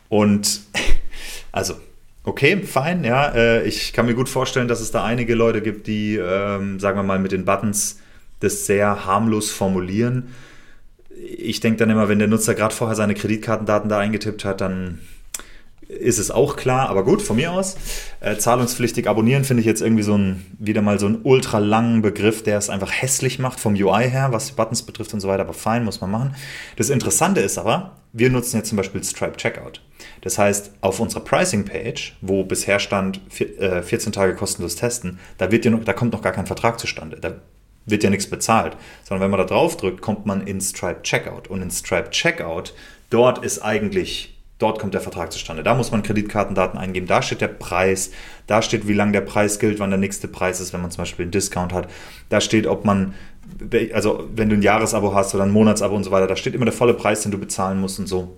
[0.07, 0.61] Und
[1.51, 1.75] also,
[2.23, 3.29] okay, fein, ja.
[3.29, 6.97] Äh, ich kann mir gut vorstellen, dass es da einige Leute gibt, die, ähm, sagen
[6.97, 7.99] wir mal, mit den Buttons
[8.39, 10.29] das sehr harmlos formulieren.
[11.37, 14.99] Ich denke dann immer, wenn der Nutzer gerade vorher seine Kreditkartendaten da eingetippt hat, dann
[15.99, 17.75] ist es auch klar, aber gut, von mir aus.
[18.19, 22.01] Äh, zahlungspflichtig abonnieren finde ich jetzt irgendwie so ein, wieder mal so einen ultra langen
[22.01, 25.27] Begriff, der es einfach hässlich macht vom UI her, was die Buttons betrifft und so
[25.27, 26.35] weiter, aber fein, muss man machen.
[26.77, 29.81] Das Interessante ist aber, wir nutzen jetzt zum Beispiel Stripe Checkout.
[30.21, 35.65] Das heißt, auf unserer Pricing-Page, wo bisher stand 14 äh, Tage kostenlos testen, da, wird
[35.65, 37.17] ja noch, da kommt noch gar kein Vertrag zustande.
[37.19, 37.35] Da
[37.85, 38.77] wird ja nichts bezahlt.
[39.03, 41.47] Sondern wenn man da drauf drückt, kommt man in Stripe Checkout.
[41.47, 42.73] Und in Stripe Checkout,
[43.09, 44.30] dort ist eigentlich,
[44.61, 45.63] dort kommt der Vertrag zustande.
[45.63, 48.11] Da muss man Kreditkartendaten eingeben, da steht der Preis,
[48.47, 51.01] da steht, wie lange der Preis gilt, wann der nächste Preis ist, wenn man zum
[51.01, 51.89] Beispiel einen Discount hat.
[52.29, 53.13] Da steht, ob man,
[53.93, 56.65] also wenn du ein Jahresabo hast oder ein Monatsabo und so weiter, da steht immer
[56.65, 58.37] der volle Preis, den du bezahlen musst und so.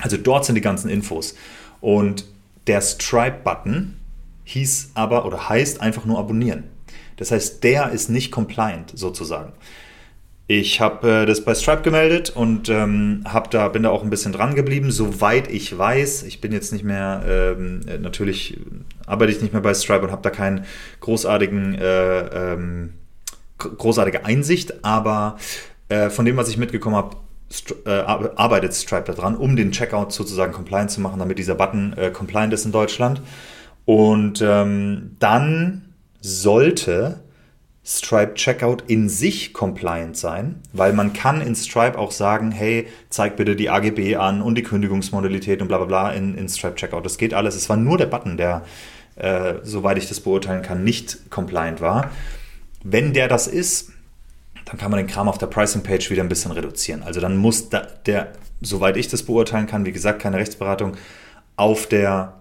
[0.00, 1.34] Also dort sind die ganzen Infos.
[1.80, 2.24] Und
[2.66, 3.96] der Stripe-Button
[4.44, 6.64] hieß aber oder heißt einfach nur abonnieren.
[7.16, 9.52] Das heißt, der ist nicht compliant sozusagen.
[10.52, 14.10] Ich habe äh, das bei Stripe gemeldet und ähm, hab da, bin da auch ein
[14.10, 16.24] bisschen dran geblieben, soweit ich weiß.
[16.24, 18.58] Ich bin jetzt nicht mehr, ähm, natürlich
[19.06, 20.64] arbeite ich nicht mehr bei Stripe und habe da keinen
[20.98, 22.94] großartigen, äh, ähm,
[23.58, 25.36] großartige Einsicht, aber
[25.88, 27.16] äh, von dem, was ich mitgekommen habe,
[27.86, 32.10] äh, arbeitet Stripe daran, um den Checkout sozusagen compliant zu machen, damit dieser Button äh,
[32.10, 33.22] compliant ist in Deutschland.
[33.84, 37.20] Und ähm, dann sollte
[37.84, 43.36] Stripe Checkout in sich compliant sein, weil man kann in Stripe auch sagen, hey, zeig
[43.36, 47.06] bitte die AGB an und die Kündigungsmodalität und bla bla bla in, in Stripe Checkout.
[47.06, 47.56] Das geht alles.
[47.56, 48.64] Es war nur der Button, der,
[49.16, 52.10] äh, soweit ich das beurteilen kann, nicht compliant war.
[52.84, 53.92] Wenn der das ist,
[54.66, 57.02] dann kann man den Kram auf der Pricing-Page wieder ein bisschen reduzieren.
[57.02, 60.96] Also dann muss da, der, soweit ich das beurteilen kann, wie gesagt, keine Rechtsberatung,
[61.56, 62.39] auf der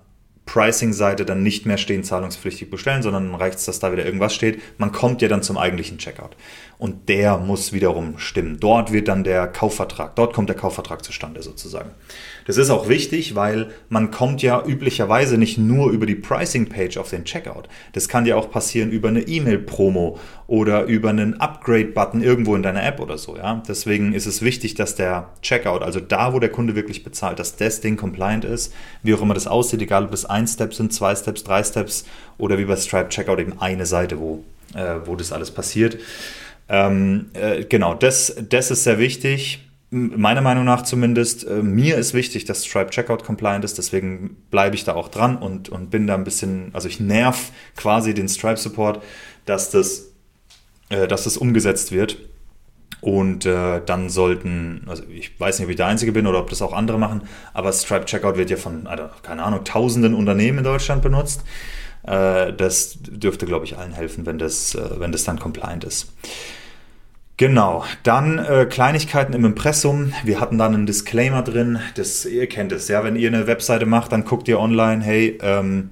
[0.51, 4.61] Pricing-Seite dann nicht mehr stehen, zahlungspflichtig bestellen, sondern reicht es, dass da wieder irgendwas steht.
[4.79, 6.35] Man kommt ja dann zum eigentlichen Checkout.
[6.79, 8.57] Und der muss wiederum stimmen.
[8.57, 11.91] Dort wird dann der Kaufvertrag, dort kommt der Kaufvertrag zustande sozusagen.
[12.47, 17.09] Das ist auch wichtig, weil man kommt ja üblicherweise nicht nur über die Pricing-Page auf
[17.09, 17.67] den Checkout.
[17.91, 22.83] Das kann ja auch passieren über eine E-Mail-Promo oder über einen Upgrade-Button irgendwo in deiner
[22.83, 23.35] App oder so.
[23.35, 23.61] Ja?
[23.67, 27.57] Deswegen ist es wichtig, dass der Checkout, also da, wo der Kunde wirklich bezahlt, dass
[27.57, 30.93] das Ding compliant ist, wie auch immer das aussieht, egal ob es ein Step sind,
[30.93, 32.05] zwei Steps, drei Steps
[32.37, 35.97] oder wie bei Stripe Checkout eben eine Seite, wo, äh, wo das alles passiert.
[36.69, 39.67] Ähm, äh, genau, das, das ist sehr wichtig.
[39.91, 44.75] Meiner Meinung nach zumindest, äh, mir ist wichtig, dass Stripe Checkout compliant ist, deswegen bleibe
[44.75, 48.29] ich da auch dran und, und bin da ein bisschen, also ich nerv quasi den
[48.29, 49.01] Stripe Support,
[49.45, 50.11] dass das,
[50.89, 52.17] äh, dass das umgesetzt wird.
[53.01, 56.49] Und äh, dann sollten, also ich weiß nicht, ob ich der Einzige bin oder ob
[56.49, 57.21] das auch andere machen,
[57.53, 61.41] aber Stripe Checkout wird ja von, also, keine Ahnung, tausenden Unternehmen in Deutschland benutzt.
[62.03, 66.13] Äh, das dürfte, glaube ich, allen helfen, wenn das, äh, wenn das dann compliant ist.
[67.39, 70.11] Genau, dann äh, Kleinigkeiten im Impressum.
[70.25, 71.79] Wir hatten dann einen Disclaimer drin.
[71.95, 73.05] Das, ihr kennt es, ja.
[73.05, 75.87] Wenn ihr eine Webseite macht, dann guckt ihr online, hey, ähm,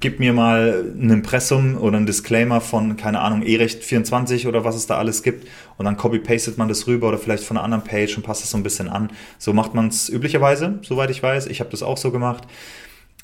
[0.00, 4.86] gib mir mal ein Impressum oder ein Disclaimer von, keine Ahnung, E-Recht24 oder was es
[4.86, 5.48] da alles gibt.
[5.78, 8.50] Und dann copy-pastet man das rüber oder vielleicht von einer anderen Page und passt es
[8.50, 9.08] so ein bisschen an.
[9.38, 11.46] So macht man es üblicherweise, soweit ich weiß.
[11.46, 12.46] Ich habe das auch so gemacht.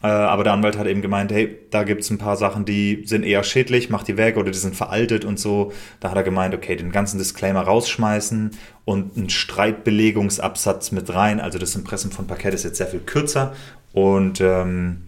[0.02, 3.02] Äh, aber der Anwalt hat eben gemeint, hey, da gibt es ein paar Sachen, die
[3.04, 5.72] sind eher schädlich, mach die weg oder die sind veraltet und so.
[6.00, 8.52] Da hat er gemeint, okay, den ganzen Disclaimer rausschmeißen
[8.84, 11.40] und einen Streitbelegungsabsatz mit rein.
[11.40, 13.54] Also das Impressum von Parkett ist jetzt sehr viel kürzer
[13.92, 15.02] und, ähm,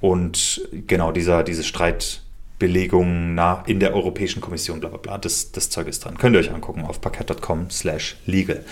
[0.00, 5.70] und genau dieser, diese Streitbelegung nach, in der Europäischen Kommission, bla bla bla, das, das
[5.70, 6.18] Zeug ist dran.
[6.18, 8.64] Könnt ihr euch angucken auf parkett.com slash legal.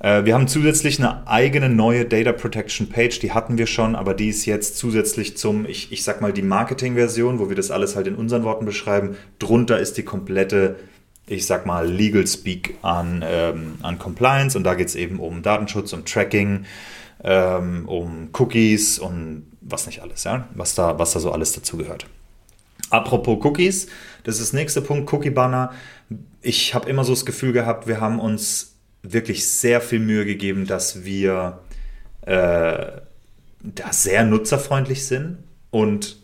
[0.00, 4.14] Äh, wir haben zusätzlich eine eigene neue Data Protection Page, die hatten wir schon, aber
[4.14, 7.96] die ist jetzt zusätzlich zum, ich, ich sag mal, die Marketing-Version, wo wir das alles
[7.96, 9.16] halt in unseren Worten beschreiben.
[9.38, 10.76] Drunter ist die komplette,
[11.26, 15.42] ich sag mal, Legal Speak an, ähm, an Compliance und da geht es eben um
[15.42, 16.64] Datenschutz, um Tracking,
[17.22, 21.76] ähm, um Cookies und was nicht alles, ja, was da, was da so alles dazu
[21.76, 22.06] gehört.
[22.90, 23.86] Apropos Cookies,
[24.24, 25.72] das ist der nächste Punkt, Cookie Banner.
[26.42, 28.73] Ich habe immer so das Gefühl gehabt, wir haben uns
[29.04, 31.60] wirklich sehr viel Mühe gegeben, dass wir
[32.22, 32.86] äh,
[33.60, 35.38] da sehr nutzerfreundlich sind.
[35.70, 36.16] Und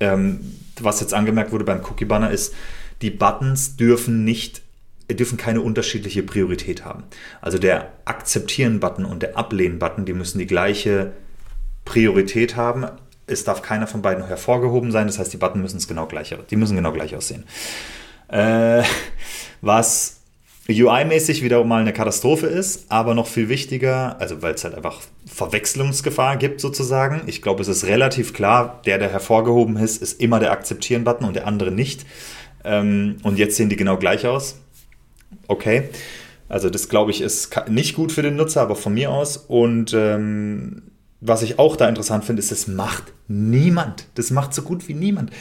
[0.00, 0.40] ähm,
[0.80, 2.54] was jetzt angemerkt wurde beim Cookie Banner ist,
[3.02, 4.62] die Buttons dürfen nicht
[5.10, 7.04] dürfen keine unterschiedliche Priorität haben.
[7.40, 11.12] Also der Akzeptieren-Button und der Ablehnen-Button, die müssen die gleiche
[11.86, 12.86] Priorität haben.
[13.26, 15.06] Es darf keiner von beiden hervorgehoben sein.
[15.06, 17.44] Das heißt, die Button müssen es genau gleich, die müssen genau gleich aussehen.
[18.28, 18.82] Äh,
[19.62, 20.17] was
[20.70, 25.00] UI-mäßig wieder mal eine Katastrophe ist, aber noch viel wichtiger, also weil es halt einfach
[25.26, 27.22] Verwechslungsgefahr gibt sozusagen.
[27.26, 31.36] Ich glaube, es ist relativ klar, der, der hervorgehoben ist, ist immer der Akzeptieren-Button und
[31.36, 32.04] der andere nicht.
[32.64, 34.60] Ähm, und jetzt sehen die genau gleich aus.
[35.46, 35.84] Okay.
[36.50, 39.36] Also das glaube ich ist nicht gut für den Nutzer, aber von mir aus.
[39.36, 40.82] Und ähm,
[41.20, 44.06] was ich auch da interessant finde, ist, das macht niemand.
[44.14, 45.32] Das macht so gut wie niemand.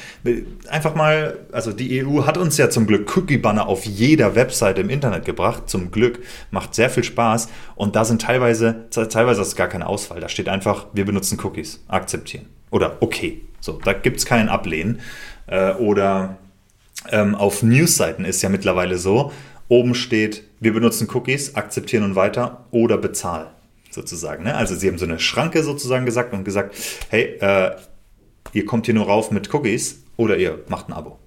[0.70, 4.90] Einfach mal, also die EU hat uns ja zum Glück Cookie-Banner auf jeder Webseite im
[4.90, 5.70] Internet gebracht.
[5.70, 6.20] Zum Glück.
[6.50, 7.50] Macht sehr viel Spaß.
[7.76, 10.20] Und da sind teilweise, teilweise ist gar keine Auswahl.
[10.20, 11.84] Da steht einfach, wir benutzen Cookies.
[11.88, 12.48] Akzeptieren.
[12.72, 13.42] Oder okay.
[13.60, 15.00] So, da gibt es keinen Ablehnen.
[15.46, 16.38] Äh, oder
[17.12, 19.32] ähm, auf Newsseiten ist ja mittlerweile so,
[19.68, 23.48] oben steht, wir benutzen Cookies, akzeptieren und weiter oder bezahlen
[23.98, 24.44] sozusagen.
[24.44, 24.56] Ne?
[24.56, 26.76] Also sie haben so eine Schranke sozusagen gesagt und gesagt,
[27.10, 27.72] hey, äh,
[28.54, 31.20] ihr kommt hier nur rauf mit Cookies oder ihr macht ein Abo.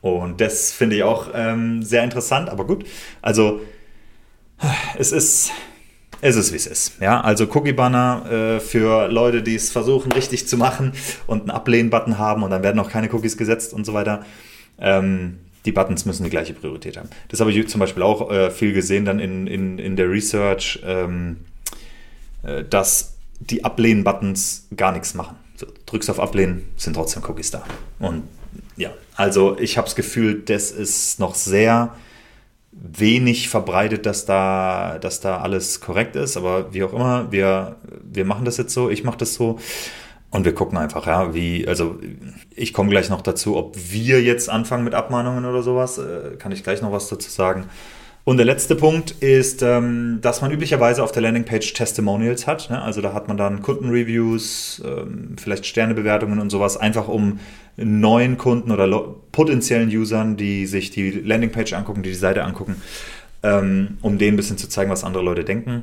[0.00, 2.84] Und das finde ich auch ähm, sehr interessant, aber gut.
[3.20, 3.60] Also
[4.96, 5.50] es ist,
[6.20, 7.00] es ist wie es ist.
[7.00, 10.92] Ja, also Cookie-Banner äh, für Leute, die es versuchen richtig zu machen
[11.26, 14.24] und einen Ablehnen-Button haben und dann werden auch keine Cookies gesetzt und so weiter.
[14.78, 17.08] Ähm, die Buttons müssen die gleiche Priorität haben.
[17.28, 20.80] Das habe ich zum Beispiel auch äh, viel gesehen dann in, in, in der Research.
[20.84, 21.53] Ähm, äh,
[22.68, 25.36] dass die Ablehnen-Buttons gar nichts machen.
[25.56, 27.64] So, drückst auf Ablehnen, sind trotzdem Cookies da.
[27.98, 28.24] Und
[28.76, 31.94] ja, also ich habe das Gefühl, das ist noch sehr
[32.72, 36.36] wenig verbreitet, dass da, dass da alles korrekt ist.
[36.36, 39.58] Aber wie auch immer, wir, wir machen das jetzt so, ich mache das so.
[40.30, 42.00] Und wir gucken einfach, ja, wie, also
[42.50, 46.50] ich komme gleich noch dazu, ob wir jetzt anfangen mit Abmahnungen oder sowas, äh, kann
[46.50, 47.66] ich gleich noch was dazu sagen.
[48.24, 52.70] Und der letzte Punkt ist, ähm, dass man üblicherweise auf der Landingpage Testimonials hat.
[52.70, 52.80] Ne?
[52.80, 57.38] Also da hat man dann Kundenreviews, ähm, vielleicht Sternebewertungen und sowas, einfach um
[57.76, 58.88] neuen Kunden oder
[59.30, 62.76] potenziellen Usern, die sich die Landingpage angucken, die die Seite angucken,
[63.42, 65.82] ähm, um denen ein bisschen zu zeigen, was andere Leute denken.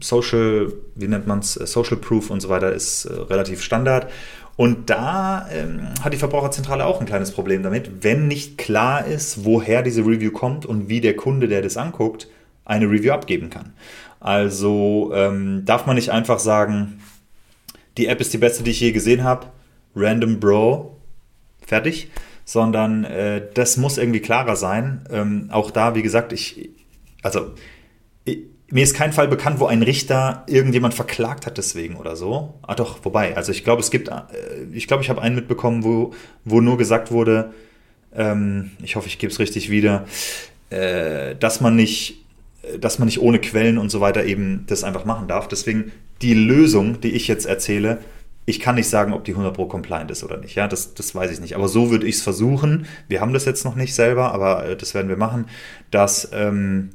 [0.00, 4.10] Social, wie nennt man es, Social Proof und so weiter ist äh, relativ Standard.
[4.60, 9.46] Und da ähm, hat die Verbraucherzentrale auch ein kleines Problem damit, wenn nicht klar ist,
[9.46, 12.28] woher diese Review kommt und wie der Kunde, der das anguckt,
[12.66, 13.72] eine Review abgeben kann.
[14.20, 17.00] Also ähm, darf man nicht einfach sagen,
[17.96, 19.46] die App ist die beste, die ich je gesehen habe,
[19.96, 20.94] random Bro,
[21.66, 22.10] fertig,
[22.44, 25.08] sondern äh, das muss irgendwie klarer sein.
[25.10, 26.68] Ähm, auch da, wie gesagt, ich,
[27.22, 27.52] also
[28.26, 28.40] ich,
[28.70, 32.54] mir ist kein Fall bekannt, wo ein Richter irgendjemand verklagt hat deswegen oder so.
[32.62, 34.22] Ah doch, wobei, also ich glaube, es gibt, äh,
[34.72, 36.12] ich glaube, ich habe einen mitbekommen, wo,
[36.44, 37.52] wo nur gesagt wurde,
[38.14, 40.06] ähm, ich hoffe, ich gebe es richtig wieder,
[40.70, 42.24] äh, dass man nicht,
[42.78, 45.48] dass man nicht ohne Quellen und so weiter eben das einfach machen darf.
[45.48, 47.98] Deswegen die Lösung, die ich jetzt erzähle,
[48.46, 50.54] ich kann nicht sagen, ob die 100 Pro compliant ist oder nicht.
[50.54, 51.54] Ja, das, das weiß ich nicht.
[51.54, 52.86] Aber so würde ich es versuchen.
[53.08, 55.46] Wir haben das jetzt noch nicht selber, aber äh, das werden wir machen,
[55.90, 56.90] dass ähm,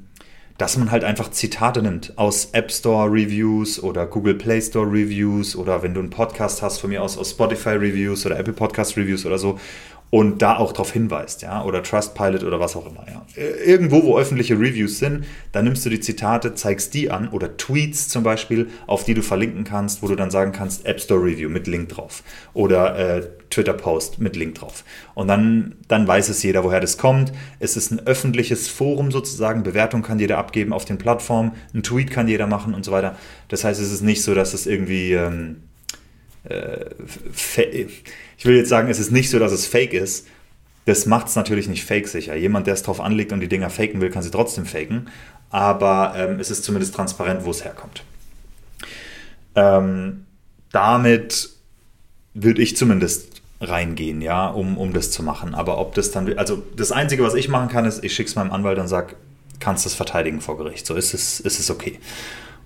[0.58, 5.56] dass man halt einfach Zitate nimmt aus App Store Reviews oder Google Play Store Reviews
[5.56, 8.96] oder wenn du einen Podcast hast, von mir aus aus Spotify Reviews oder Apple Podcast
[8.96, 9.60] Reviews oder so
[10.12, 13.26] und da auch darauf hinweist, ja, oder Trustpilot oder was auch immer, ja.
[13.66, 18.08] Irgendwo, wo öffentliche Reviews sind, da nimmst du die Zitate, zeigst die an oder Tweets
[18.08, 21.50] zum Beispiel, auf die du verlinken kannst, wo du dann sagen kannst, App Store Review
[21.50, 24.84] mit Link drauf oder äh, Twitter Post mit Link drauf.
[25.16, 27.34] Und dann, dann weiß es jeder, woher das kommt.
[27.60, 32.12] Es ist ein öffentliches Forum sozusagen, Bewertung kann jeder abgeben auf den Plattformen, ein Tweet
[32.12, 33.18] kann jeder machen und so weiter.
[33.50, 35.58] Das heißt, es ist nicht so, dass es irgendwie ähm,
[36.44, 36.86] äh,
[38.38, 40.28] ich will jetzt sagen, es ist nicht so, dass es fake ist.
[40.86, 42.36] Das macht es natürlich nicht fake sicher.
[42.36, 45.10] Jemand, der es drauf anlegt und die Dinger faken will, kann sie trotzdem faken.
[45.50, 48.04] Aber ähm, es ist zumindest transparent, wo es herkommt.
[49.56, 50.26] Ähm,
[50.72, 51.50] damit
[52.34, 55.56] würde ich zumindest reingehen, ja, um, um das zu machen.
[55.56, 58.36] Aber ob das dann, also das Einzige, was ich machen kann, ist, ich schicke es
[58.36, 59.16] meinem Anwalt und sage,
[59.60, 60.86] kannst du es verteidigen vor Gericht.
[60.86, 62.00] So ist es, ist es okay.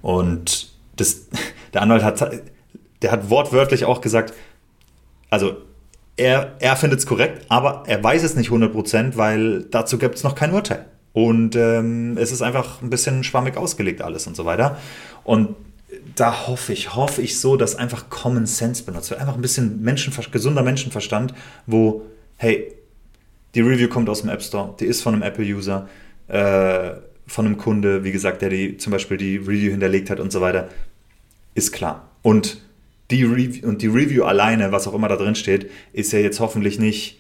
[0.01, 1.27] Und das,
[1.73, 2.41] der Anwalt hat,
[3.01, 4.34] der hat wortwörtlich auch gesagt,
[5.29, 5.57] also
[6.17, 10.23] er, er findet es korrekt, aber er weiß es nicht 100%, weil dazu gibt es
[10.23, 10.85] noch kein Urteil.
[11.13, 14.77] Und ähm, es ist einfach ein bisschen schwammig ausgelegt alles und so weiter.
[15.23, 15.55] Und
[16.15, 19.19] da hoffe ich, hoffe ich so, dass einfach Common Sense benutzt wird.
[19.19, 21.33] Einfach ein bisschen Menschenver gesunder Menschenverstand,
[21.65, 22.05] wo,
[22.37, 22.73] hey,
[23.55, 25.87] die Review kommt aus dem App Store, die ist von einem Apple-User,
[26.27, 26.91] äh,
[27.25, 30.41] von einem Kunde, wie gesagt, der die zum Beispiel die Review hinterlegt hat und so
[30.41, 30.69] weiter,
[31.55, 32.09] ist klar.
[32.21, 32.61] Und
[33.12, 36.39] die Review, und die Review alleine, was auch immer da drin steht, ist ja jetzt
[36.39, 37.19] hoffentlich nicht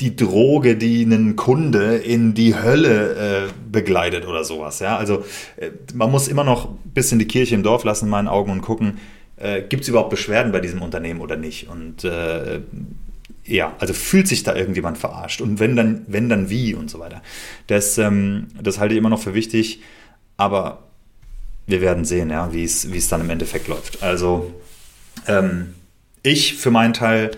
[0.00, 4.78] die Droge, die einen Kunde in die Hölle äh, begleitet oder sowas.
[4.78, 4.96] Ja?
[4.96, 5.24] Also
[5.56, 8.52] äh, man muss immer noch ein bisschen die Kirche im Dorf lassen in meinen Augen
[8.52, 8.98] und gucken,
[9.36, 11.68] äh, gibt es überhaupt Beschwerden bei diesem Unternehmen oder nicht?
[11.68, 12.60] Und äh,
[13.44, 17.00] ja, also fühlt sich da irgendjemand verarscht und wenn dann, wenn dann wie und so
[17.00, 17.22] weiter.
[17.66, 19.80] Das, ähm, das halte ich immer noch für wichtig,
[20.36, 20.87] aber
[21.68, 24.02] wir werden sehen, ja, wie es, dann im Endeffekt läuft.
[24.02, 24.52] Also
[25.28, 25.74] ähm,
[26.22, 27.32] ich für meinen Teil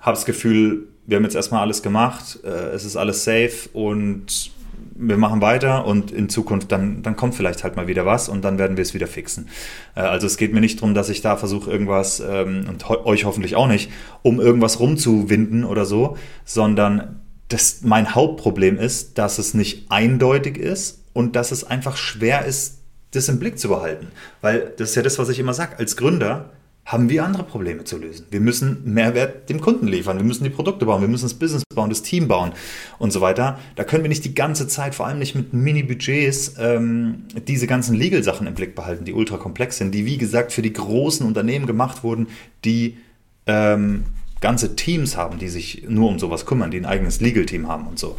[0.00, 4.50] habe das Gefühl, wir haben jetzt erstmal alles gemacht, äh, es ist alles safe und
[4.96, 8.42] wir machen weiter und in Zukunft dann, dann kommt vielleicht halt mal wieder was und
[8.42, 9.48] dann werden wir es wieder fixen.
[9.94, 13.04] Äh, also es geht mir nicht darum, dass ich da versuche, irgendwas, ähm, und ho
[13.04, 13.88] euch hoffentlich auch nicht,
[14.22, 21.04] um irgendwas rumzuwinden oder so, sondern das, mein Hauptproblem ist, dass es nicht eindeutig ist
[21.12, 22.80] und dass es einfach schwer ist,
[23.16, 24.08] das im Blick zu behalten.
[24.40, 25.78] Weil das ist ja das, was ich immer sage.
[25.78, 26.50] Als Gründer
[26.86, 28.26] haben wir andere Probleme zu lösen.
[28.30, 31.62] Wir müssen Mehrwert dem Kunden liefern, wir müssen die Produkte bauen, wir müssen das Business
[31.74, 32.52] bauen, das Team bauen
[32.98, 33.58] und so weiter.
[33.76, 37.94] Da können wir nicht die ganze Zeit, vor allem nicht mit Mini-Budgets, ähm, diese ganzen
[37.94, 41.66] Legal-Sachen im Blick behalten, die ultra komplex sind, die wie gesagt für die großen Unternehmen
[41.66, 42.28] gemacht wurden,
[42.66, 42.98] die
[43.46, 44.04] ähm,
[44.42, 47.98] ganze Teams haben, die sich nur um sowas kümmern, die ein eigenes Legal-Team haben und
[47.98, 48.18] so.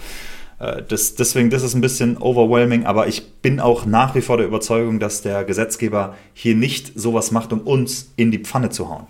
[0.60, 4.38] Äh, das, deswegen, das ist ein bisschen overwhelming, aber ich bin auch nach wie vor
[4.38, 8.90] der Überzeugung, dass der Gesetzgeber hier nicht sowas macht, um uns in die Pfanne zu
[8.90, 9.08] hauen,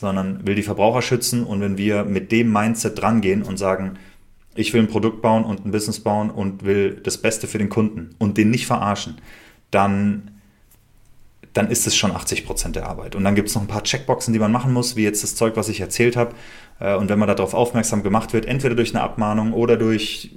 [0.00, 3.98] sondern will die Verbraucher schützen und wenn wir mit dem Mindset drangehen und sagen,
[4.56, 7.68] ich will ein Produkt bauen und ein Business bauen und will das Beste für den
[7.68, 9.16] Kunden und den nicht verarschen,
[9.72, 10.30] dann,
[11.52, 13.16] dann ist es schon 80 Prozent der Arbeit.
[13.16, 15.34] Und dann gibt es noch ein paar Checkboxen, die man machen muss, wie jetzt das
[15.34, 16.36] Zeug, was ich erzählt habe.
[16.78, 20.30] Äh, und wenn man darauf aufmerksam gemacht wird, entweder durch eine Abmahnung oder durch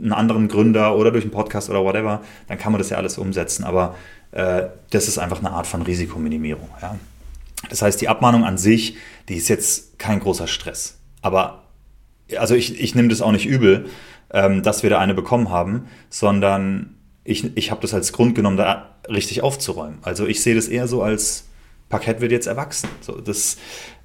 [0.00, 3.18] einen anderen Gründer oder durch einen Podcast oder whatever, dann kann man das ja alles
[3.18, 3.64] umsetzen.
[3.64, 3.96] Aber
[4.32, 6.68] äh, das ist einfach eine Art von Risikominimierung.
[6.80, 6.96] Ja?
[7.70, 8.96] Das heißt, die Abmahnung an sich,
[9.28, 10.98] die ist jetzt kein großer Stress.
[11.22, 11.64] Aber
[12.36, 13.86] also ich, ich nehme das auch nicht übel,
[14.30, 18.56] ähm, dass wir da eine bekommen haben, sondern ich, ich habe das als Grund genommen,
[18.56, 19.98] da richtig aufzuräumen.
[20.02, 21.44] Also ich sehe das eher so als
[21.88, 22.88] Parkett wird jetzt erwachsen.
[23.00, 23.56] So, das,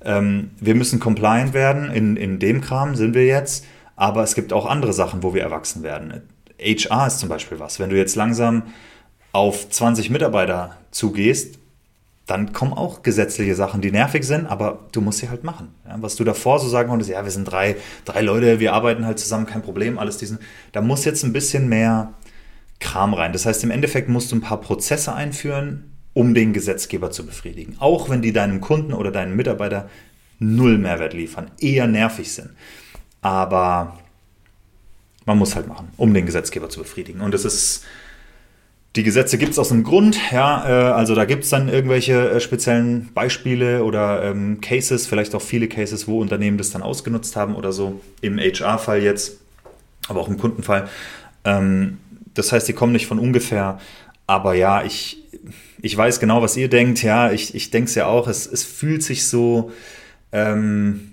[0.03, 3.65] ähm, wir müssen compliant werden, in, in dem Kram sind wir jetzt.
[3.95, 6.23] Aber es gibt auch andere Sachen, wo wir erwachsen werden.
[6.59, 7.79] HR ist zum Beispiel was.
[7.79, 8.63] Wenn du jetzt langsam
[9.31, 11.59] auf 20 Mitarbeiter zugehst,
[12.25, 15.75] dann kommen auch gesetzliche Sachen, die nervig sind, aber du musst sie halt machen.
[15.85, 17.75] Ja, was du davor so sagen konntest, ja, wir sind drei,
[18.05, 20.39] drei Leute, wir arbeiten halt zusammen, kein Problem, alles diesen.
[20.71, 22.13] Da muss jetzt ein bisschen mehr
[22.79, 23.33] Kram rein.
[23.33, 27.75] Das heißt, im Endeffekt musst du ein paar Prozesse einführen, um den Gesetzgeber zu befriedigen.
[27.79, 29.89] Auch wenn die deinem Kunden oder deinen Mitarbeiter
[30.39, 32.51] null Mehrwert liefern, eher nervig sind.
[33.23, 33.97] Aber
[35.25, 37.21] man muss halt machen, um den Gesetzgeber zu befriedigen.
[37.21, 37.85] Und es ist,
[38.95, 42.29] die Gesetze gibt es aus einem Grund, ja, äh, also da gibt es dann irgendwelche
[42.29, 47.35] äh, speziellen Beispiele oder ähm, Cases, vielleicht auch viele Cases, wo Unternehmen das dann ausgenutzt
[47.35, 49.39] haben oder so, im HR-Fall jetzt,
[50.09, 50.89] aber auch im Kundenfall.
[51.45, 51.97] Ähm,
[52.33, 53.79] das heißt, die kommen nicht von ungefähr,
[54.27, 55.23] aber ja, ich,
[55.81, 58.63] ich weiß genau, was ihr denkt, ja, ich, ich denke es ja auch, es, es
[58.63, 59.71] fühlt sich so,
[60.31, 61.12] ähm,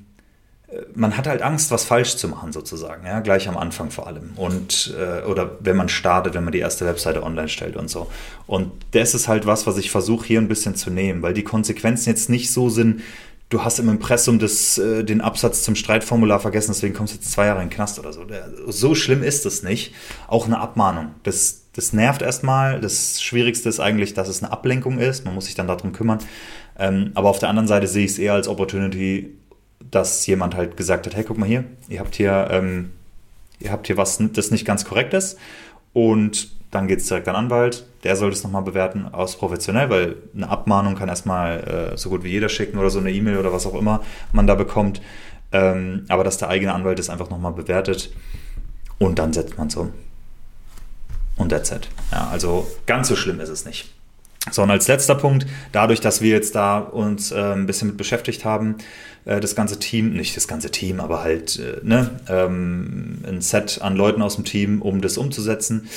[0.94, 4.32] man hat halt Angst, was falsch zu machen, sozusagen, ja, gleich am Anfang vor allem.
[4.36, 8.08] Und, äh, oder wenn man startet, wenn man die erste Webseite online stellt und so.
[8.46, 11.42] Und das ist halt was, was ich versuche hier ein bisschen zu nehmen, weil die
[11.42, 13.02] Konsequenzen jetzt nicht so sind,
[13.48, 17.32] du hast im Impressum das, äh, den Absatz zum Streitformular vergessen, deswegen kommst du jetzt
[17.32, 18.24] zwei Jahre in den Knast oder so.
[18.68, 19.92] So schlimm ist es nicht.
[20.28, 21.14] Auch eine Abmahnung.
[21.24, 22.80] Das, das nervt erstmal.
[22.80, 25.24] Das Schwierigste ist eigentlich, dass es eine Ablenkung ist.
[25.24, 26.20] Man muss sich dann darum kümmern.
[26.78, 29.36] Ähm, aber auf der anderen Seite sehe ich es eher als Opportunity,
[29.90, 32.92] dass jemand halt gesagt hat, hey, guck mal hier, ihr habt hier, ähm,
[33.58, 35.38] ihr habt hier was, das nicht ganz korrekt ist.
[35.92, 39.90] Und dann geht es direkt an den Anwalt, der soll das nochmal bewerten, aus professionell,
[39.90, 43.38] weil eine Abmahnung kann erstmal äh, so gut wie jeder schicken oder so eine E-Mail
[43.38, 45.00] oder was auch immer man da bekommt.
[45.52, 48.12] Ähm, aber dass der eigene Anwalt das einfach nochmal bewertet
[48.98, 49.92] und dann setzt man es um.
[51.36, 51.88] Und that's it.
[52.12, 53.92] Ja, also ganz so schlimm ist es nicht.
[54.50, 57.98] So, und als letzter Punkt, dadurch, dass wir jetzt da uns äh, ein bisschen mit
[57.98, 58.76] beschäftigt haben,
[59.26, 63.80] äh, das ganze Team, nicht das ganze Team, aber halt äh, ne, ähm, ein Set
[63.82, 65.88] an Leuten aus dem Team, um das umzusetzen,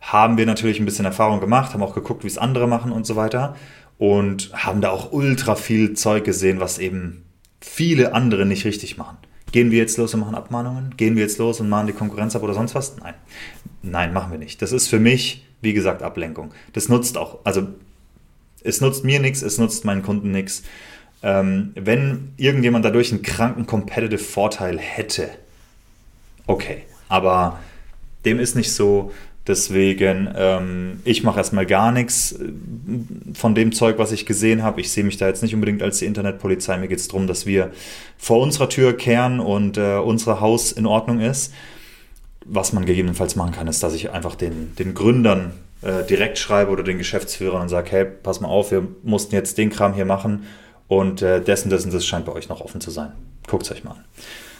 [0.00, 3.04] haben wir natürlich ein bisschen Erfahrung gemacht, haben auch geguckt, wie es andere machen und
[3.04, 3.56] so weiter
[3.98, 7.24] und haben da auch ultra viel Zeug gesehen, was eben
[7.60, 9.18] viele andere nicht richtig machen.
[9.50, 10.96] Gehen wir jetzt los und machen Abmahnungen?
[10.96, 12.96] Gehen wir jetzt los und machen die Konkurrenz ab oder sonst was?
[12.98, 13.14] Nein.
[13.82, 14.62] Nein, machen wir nicht.
[14.62, 16.52] Das ist für mich, wie gesagt, Ablenkung.
[16.74, 17.66] Das nutzt auch, also
[18.62, 20.62] es nutzt mir nichts, es nutzt meinen Kunden nichts.
[21.22, 25.30] Ähm, wenn irgendjemand dadurch einen kranken Competitive Vorteil hätte,
[26.46, 26.82] okay.
[27.08, 27.58] Aber
[28.24, 29.12] dem ist nicht so.
[29.46, 32.38] Deswegen, ähm, ich mache erstmal gar nichts
[33.32, 34.82] von dem Zeug, was ich gesehen habe.
[34.82, 36.76] Ich sehe mich da jetzt nicht unbedingt als die Internetpolizei.
[36.76, 37.72] Mir geht es darum, dass wir
[38.18, 41.54] vor unserer Tür kehren und äh, unser Haus in Ordnung ist.
[42.44, 46.70] Was man gegebenenfalls machen kann, ist, dass ich einfach den, den Gründern äh, direkt schreibe
[46.70, 50.04] oder den Geschäftsführern und sage, hey, pass mal auf, wir mussten jetzt den Kram hier
[50.04, 50.46] machen
[50.88, 53.12] und äh, dessen, dessen, das scheint bei euch noch offen zu sein.
[53.46, 54.04] Guckt es euch mal an.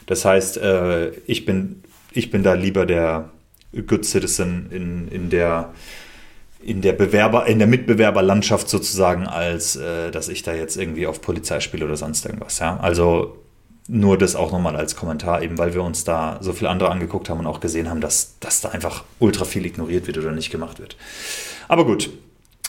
[0.07, 3.31] Das heißt, äh, ich, bin, ich bin da lieber der
[3.87, 5.73] Good Citizen in, in der
[6.60, 11.21] in der Bewerber, in der Mitbewerberlandschaft sozusagen, als äh, dass ich da jetzt irgendwie auf
[11.21, 12.58] Polizei spiele oder sonst irgendwas.
[12.58, 12.79] Ja?
[12.79, 13.38] Also
[13.88, 17.30] nur das auch nochmal als Kommentar, eben weil wir uns da so viele andere angeguckt
[17.30, 20.50] haben und auch gesehen haben, dass, dass da einfach ultra viel ignoriert wird oder nicht
[20.50, 20.96] gemacht wird.
[21.68, 22.10] Aber gut,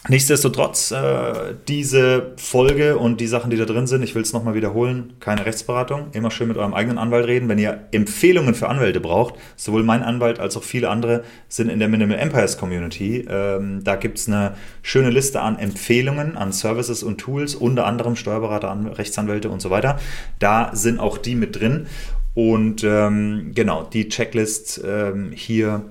[0.08, 4.54] Nichtsdestotrotz, äh, diese Folge und die Sachen, die da drin sind, ich will es nochmal
[4.54, 6.08] wiederholen, keine Rechtsberatung.
[6.14, 7.50] Immer schön mit eurem eigenen Anwalt reden.
[7.50, 11.80] Wenn ihr Empfehlungen für Anwälte braucht, sowohl mein Anwalt als auch viele andere sind in
[11.80, 13.28] der Minimal Empires Community.
[13.30, 18.16] Ähm, da gibt es eine schöne Liste an Empfehlungen, an Services und Tools, unter anderem
[18.16, 20.00] Steuerberater, Rechtsanwälte und so weiter.
[20.40, 21.88] Da sind auch die mit drin.
[22.36, 25.84] Und ähm, genau, die Checklist ähm, hier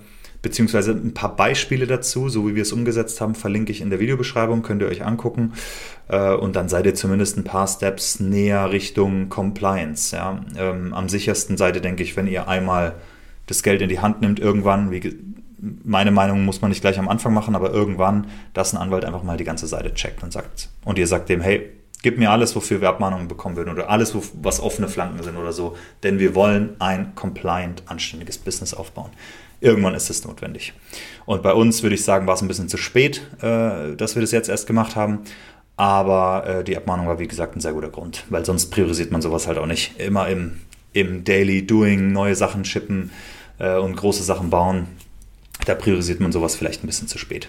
[0.42, 4.00] beziehungsweise ein paar Beispiele dazu, so wie wir es umgesetzt haben, verlinke ich in der
[4.00, 5.52] Videobeschreibung, könnt ihr euch angucken.
[6.08, 10.14] Äh, und dann seid ihr zumindest ein paar Steps näher Richtung Compliance.
[10.14, 10.40] Ja.
[10.56, 12.94] Ähm, am sichersten seid ihr, denke ich, wenn ihr einmal
[13.46, 15.18] das Geld in die Hand nimmt, irgendwann, wie,
[15.58, 19.22] meine Meinung muss man nicht gleich am Anfang machen, aber irgendwann, dass ein Anwalt einfach
[19.22, 21.72] mal die ganze Seite checkt und sagt, und ihr sagt dem, hey,
[22.02, 25.52] gib mir alles, wofür wir Abmahnungen bekommen würden oder alles, was offene Flanken sind oder
[25.52, 29.10] so, denn wir wollen ein compliant, anständiges Business aufbauen.
[29.60, 30.72] Irgendwann ist es notwendig.
[31.26, 34.20] Und bei uns würde ich sagen, war es ein bisschen zu spät, äh, dass wir
[34.20, 35.20] das jetzt erst gemacht haben.
[35.76, 39.22] Aber äh, die Abmahnung war, wie gesagt, ein sehr guter Grund, weil sonst priorisiert man
[39.22, 39.98] sowas halt auch nicht.
[40.00, 40.60] Immer im,
[40.92, 43.10] im Daily Doing neue Sachen chippen
[43.58, 44.86] äh, und große Sachen bauen.
[45.66, 47.48] Da priorisiert man sowas vielleicht ein bisschen zu spät.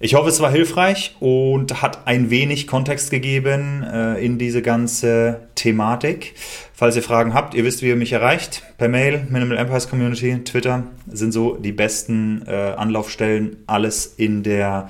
[0.00, 5.48] Ich hoffe, es war hilfreich und hat ein wenig Kontext gegeben äh, in diese ganze
[5.56, 6.36] Thematik.
[6.72, 8.62] Falls ihr Fragen habt, ihr wisst, wie ihr mich erreicht.
[8.78, 13.56] Per Mail, Minimal Empires Community, Twitter sind so die besten äh, Anlaufstellen.
[13.66, 14.88] Alles in der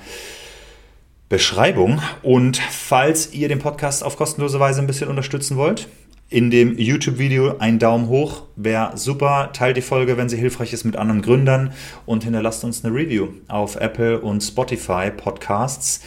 [1.27, 2.03] Beschreibung.
[2.21, 5.87] Und falls ihr den Podcast auf kostenlose Weise ein bisschen unterstützen wollt,
[6.29, 8.43] in dem YouTube-Video einen Daumen hoch.
[8.55, 9.49] Wäre super.
[9.53, 11.73] Teilt die Folge, wenn sie hilfreich ist, mit anderen Gründern
[12.05, 16.01] und hinterlasst uns eine Review auf Apple und Spotify Podcasts.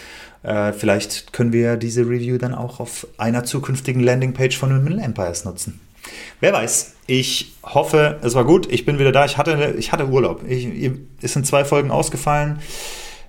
[0.45, 5.45] Äh, vielleicht können wir diese Review dann auch auf einer zukünftigen Landingpage von Middle Empires
[5.45, 5.81] nutzen.
[6.41, 6.95] Wer weiß.
[7.07, 8.71] Ich hoffe, es war gut.
[8.73, 9.25] Ich bin wieder da.
[9.25, 10.43] Ich hatte, ich hatte Urlaub.
[10.49, 12.61] Ich, es sind zwei Folgen ausgefallen.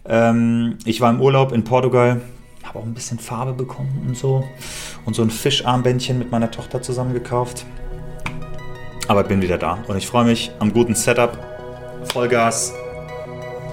[0.05, 2.21] Ähm, ich war im Urlaub in Portugal
[2.63, 4.47] habe auch ein bisschen Farbe bekommen und so.
[5.05, 7.65] Und so ein Fischarmbändchen mit meiner Tochter zusammen gekauft.
[9.07, 11.37] Aber bin wieder da und ich freue mich am guten Setup.
[12.05, 12.73] Vollgas.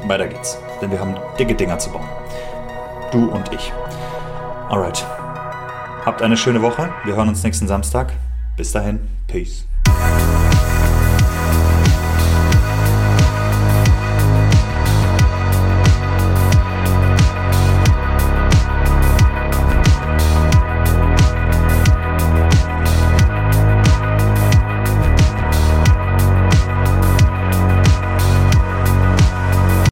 [0.06, 0.58] Weiter geht's.
[0.80, 2.08] Denn wir haben dicke Dinger zu bauen.
[3.12, 3.72] Du und ich.
[4.68, 5.04] Alright.
[6.04, 6.90] Habt eine schöne Woche.
[7.04, 8.12] Wir hören uns nächsten Samstag.
[8.56, 9.00] Bis dahin.
[9.26, 9.66] Peace.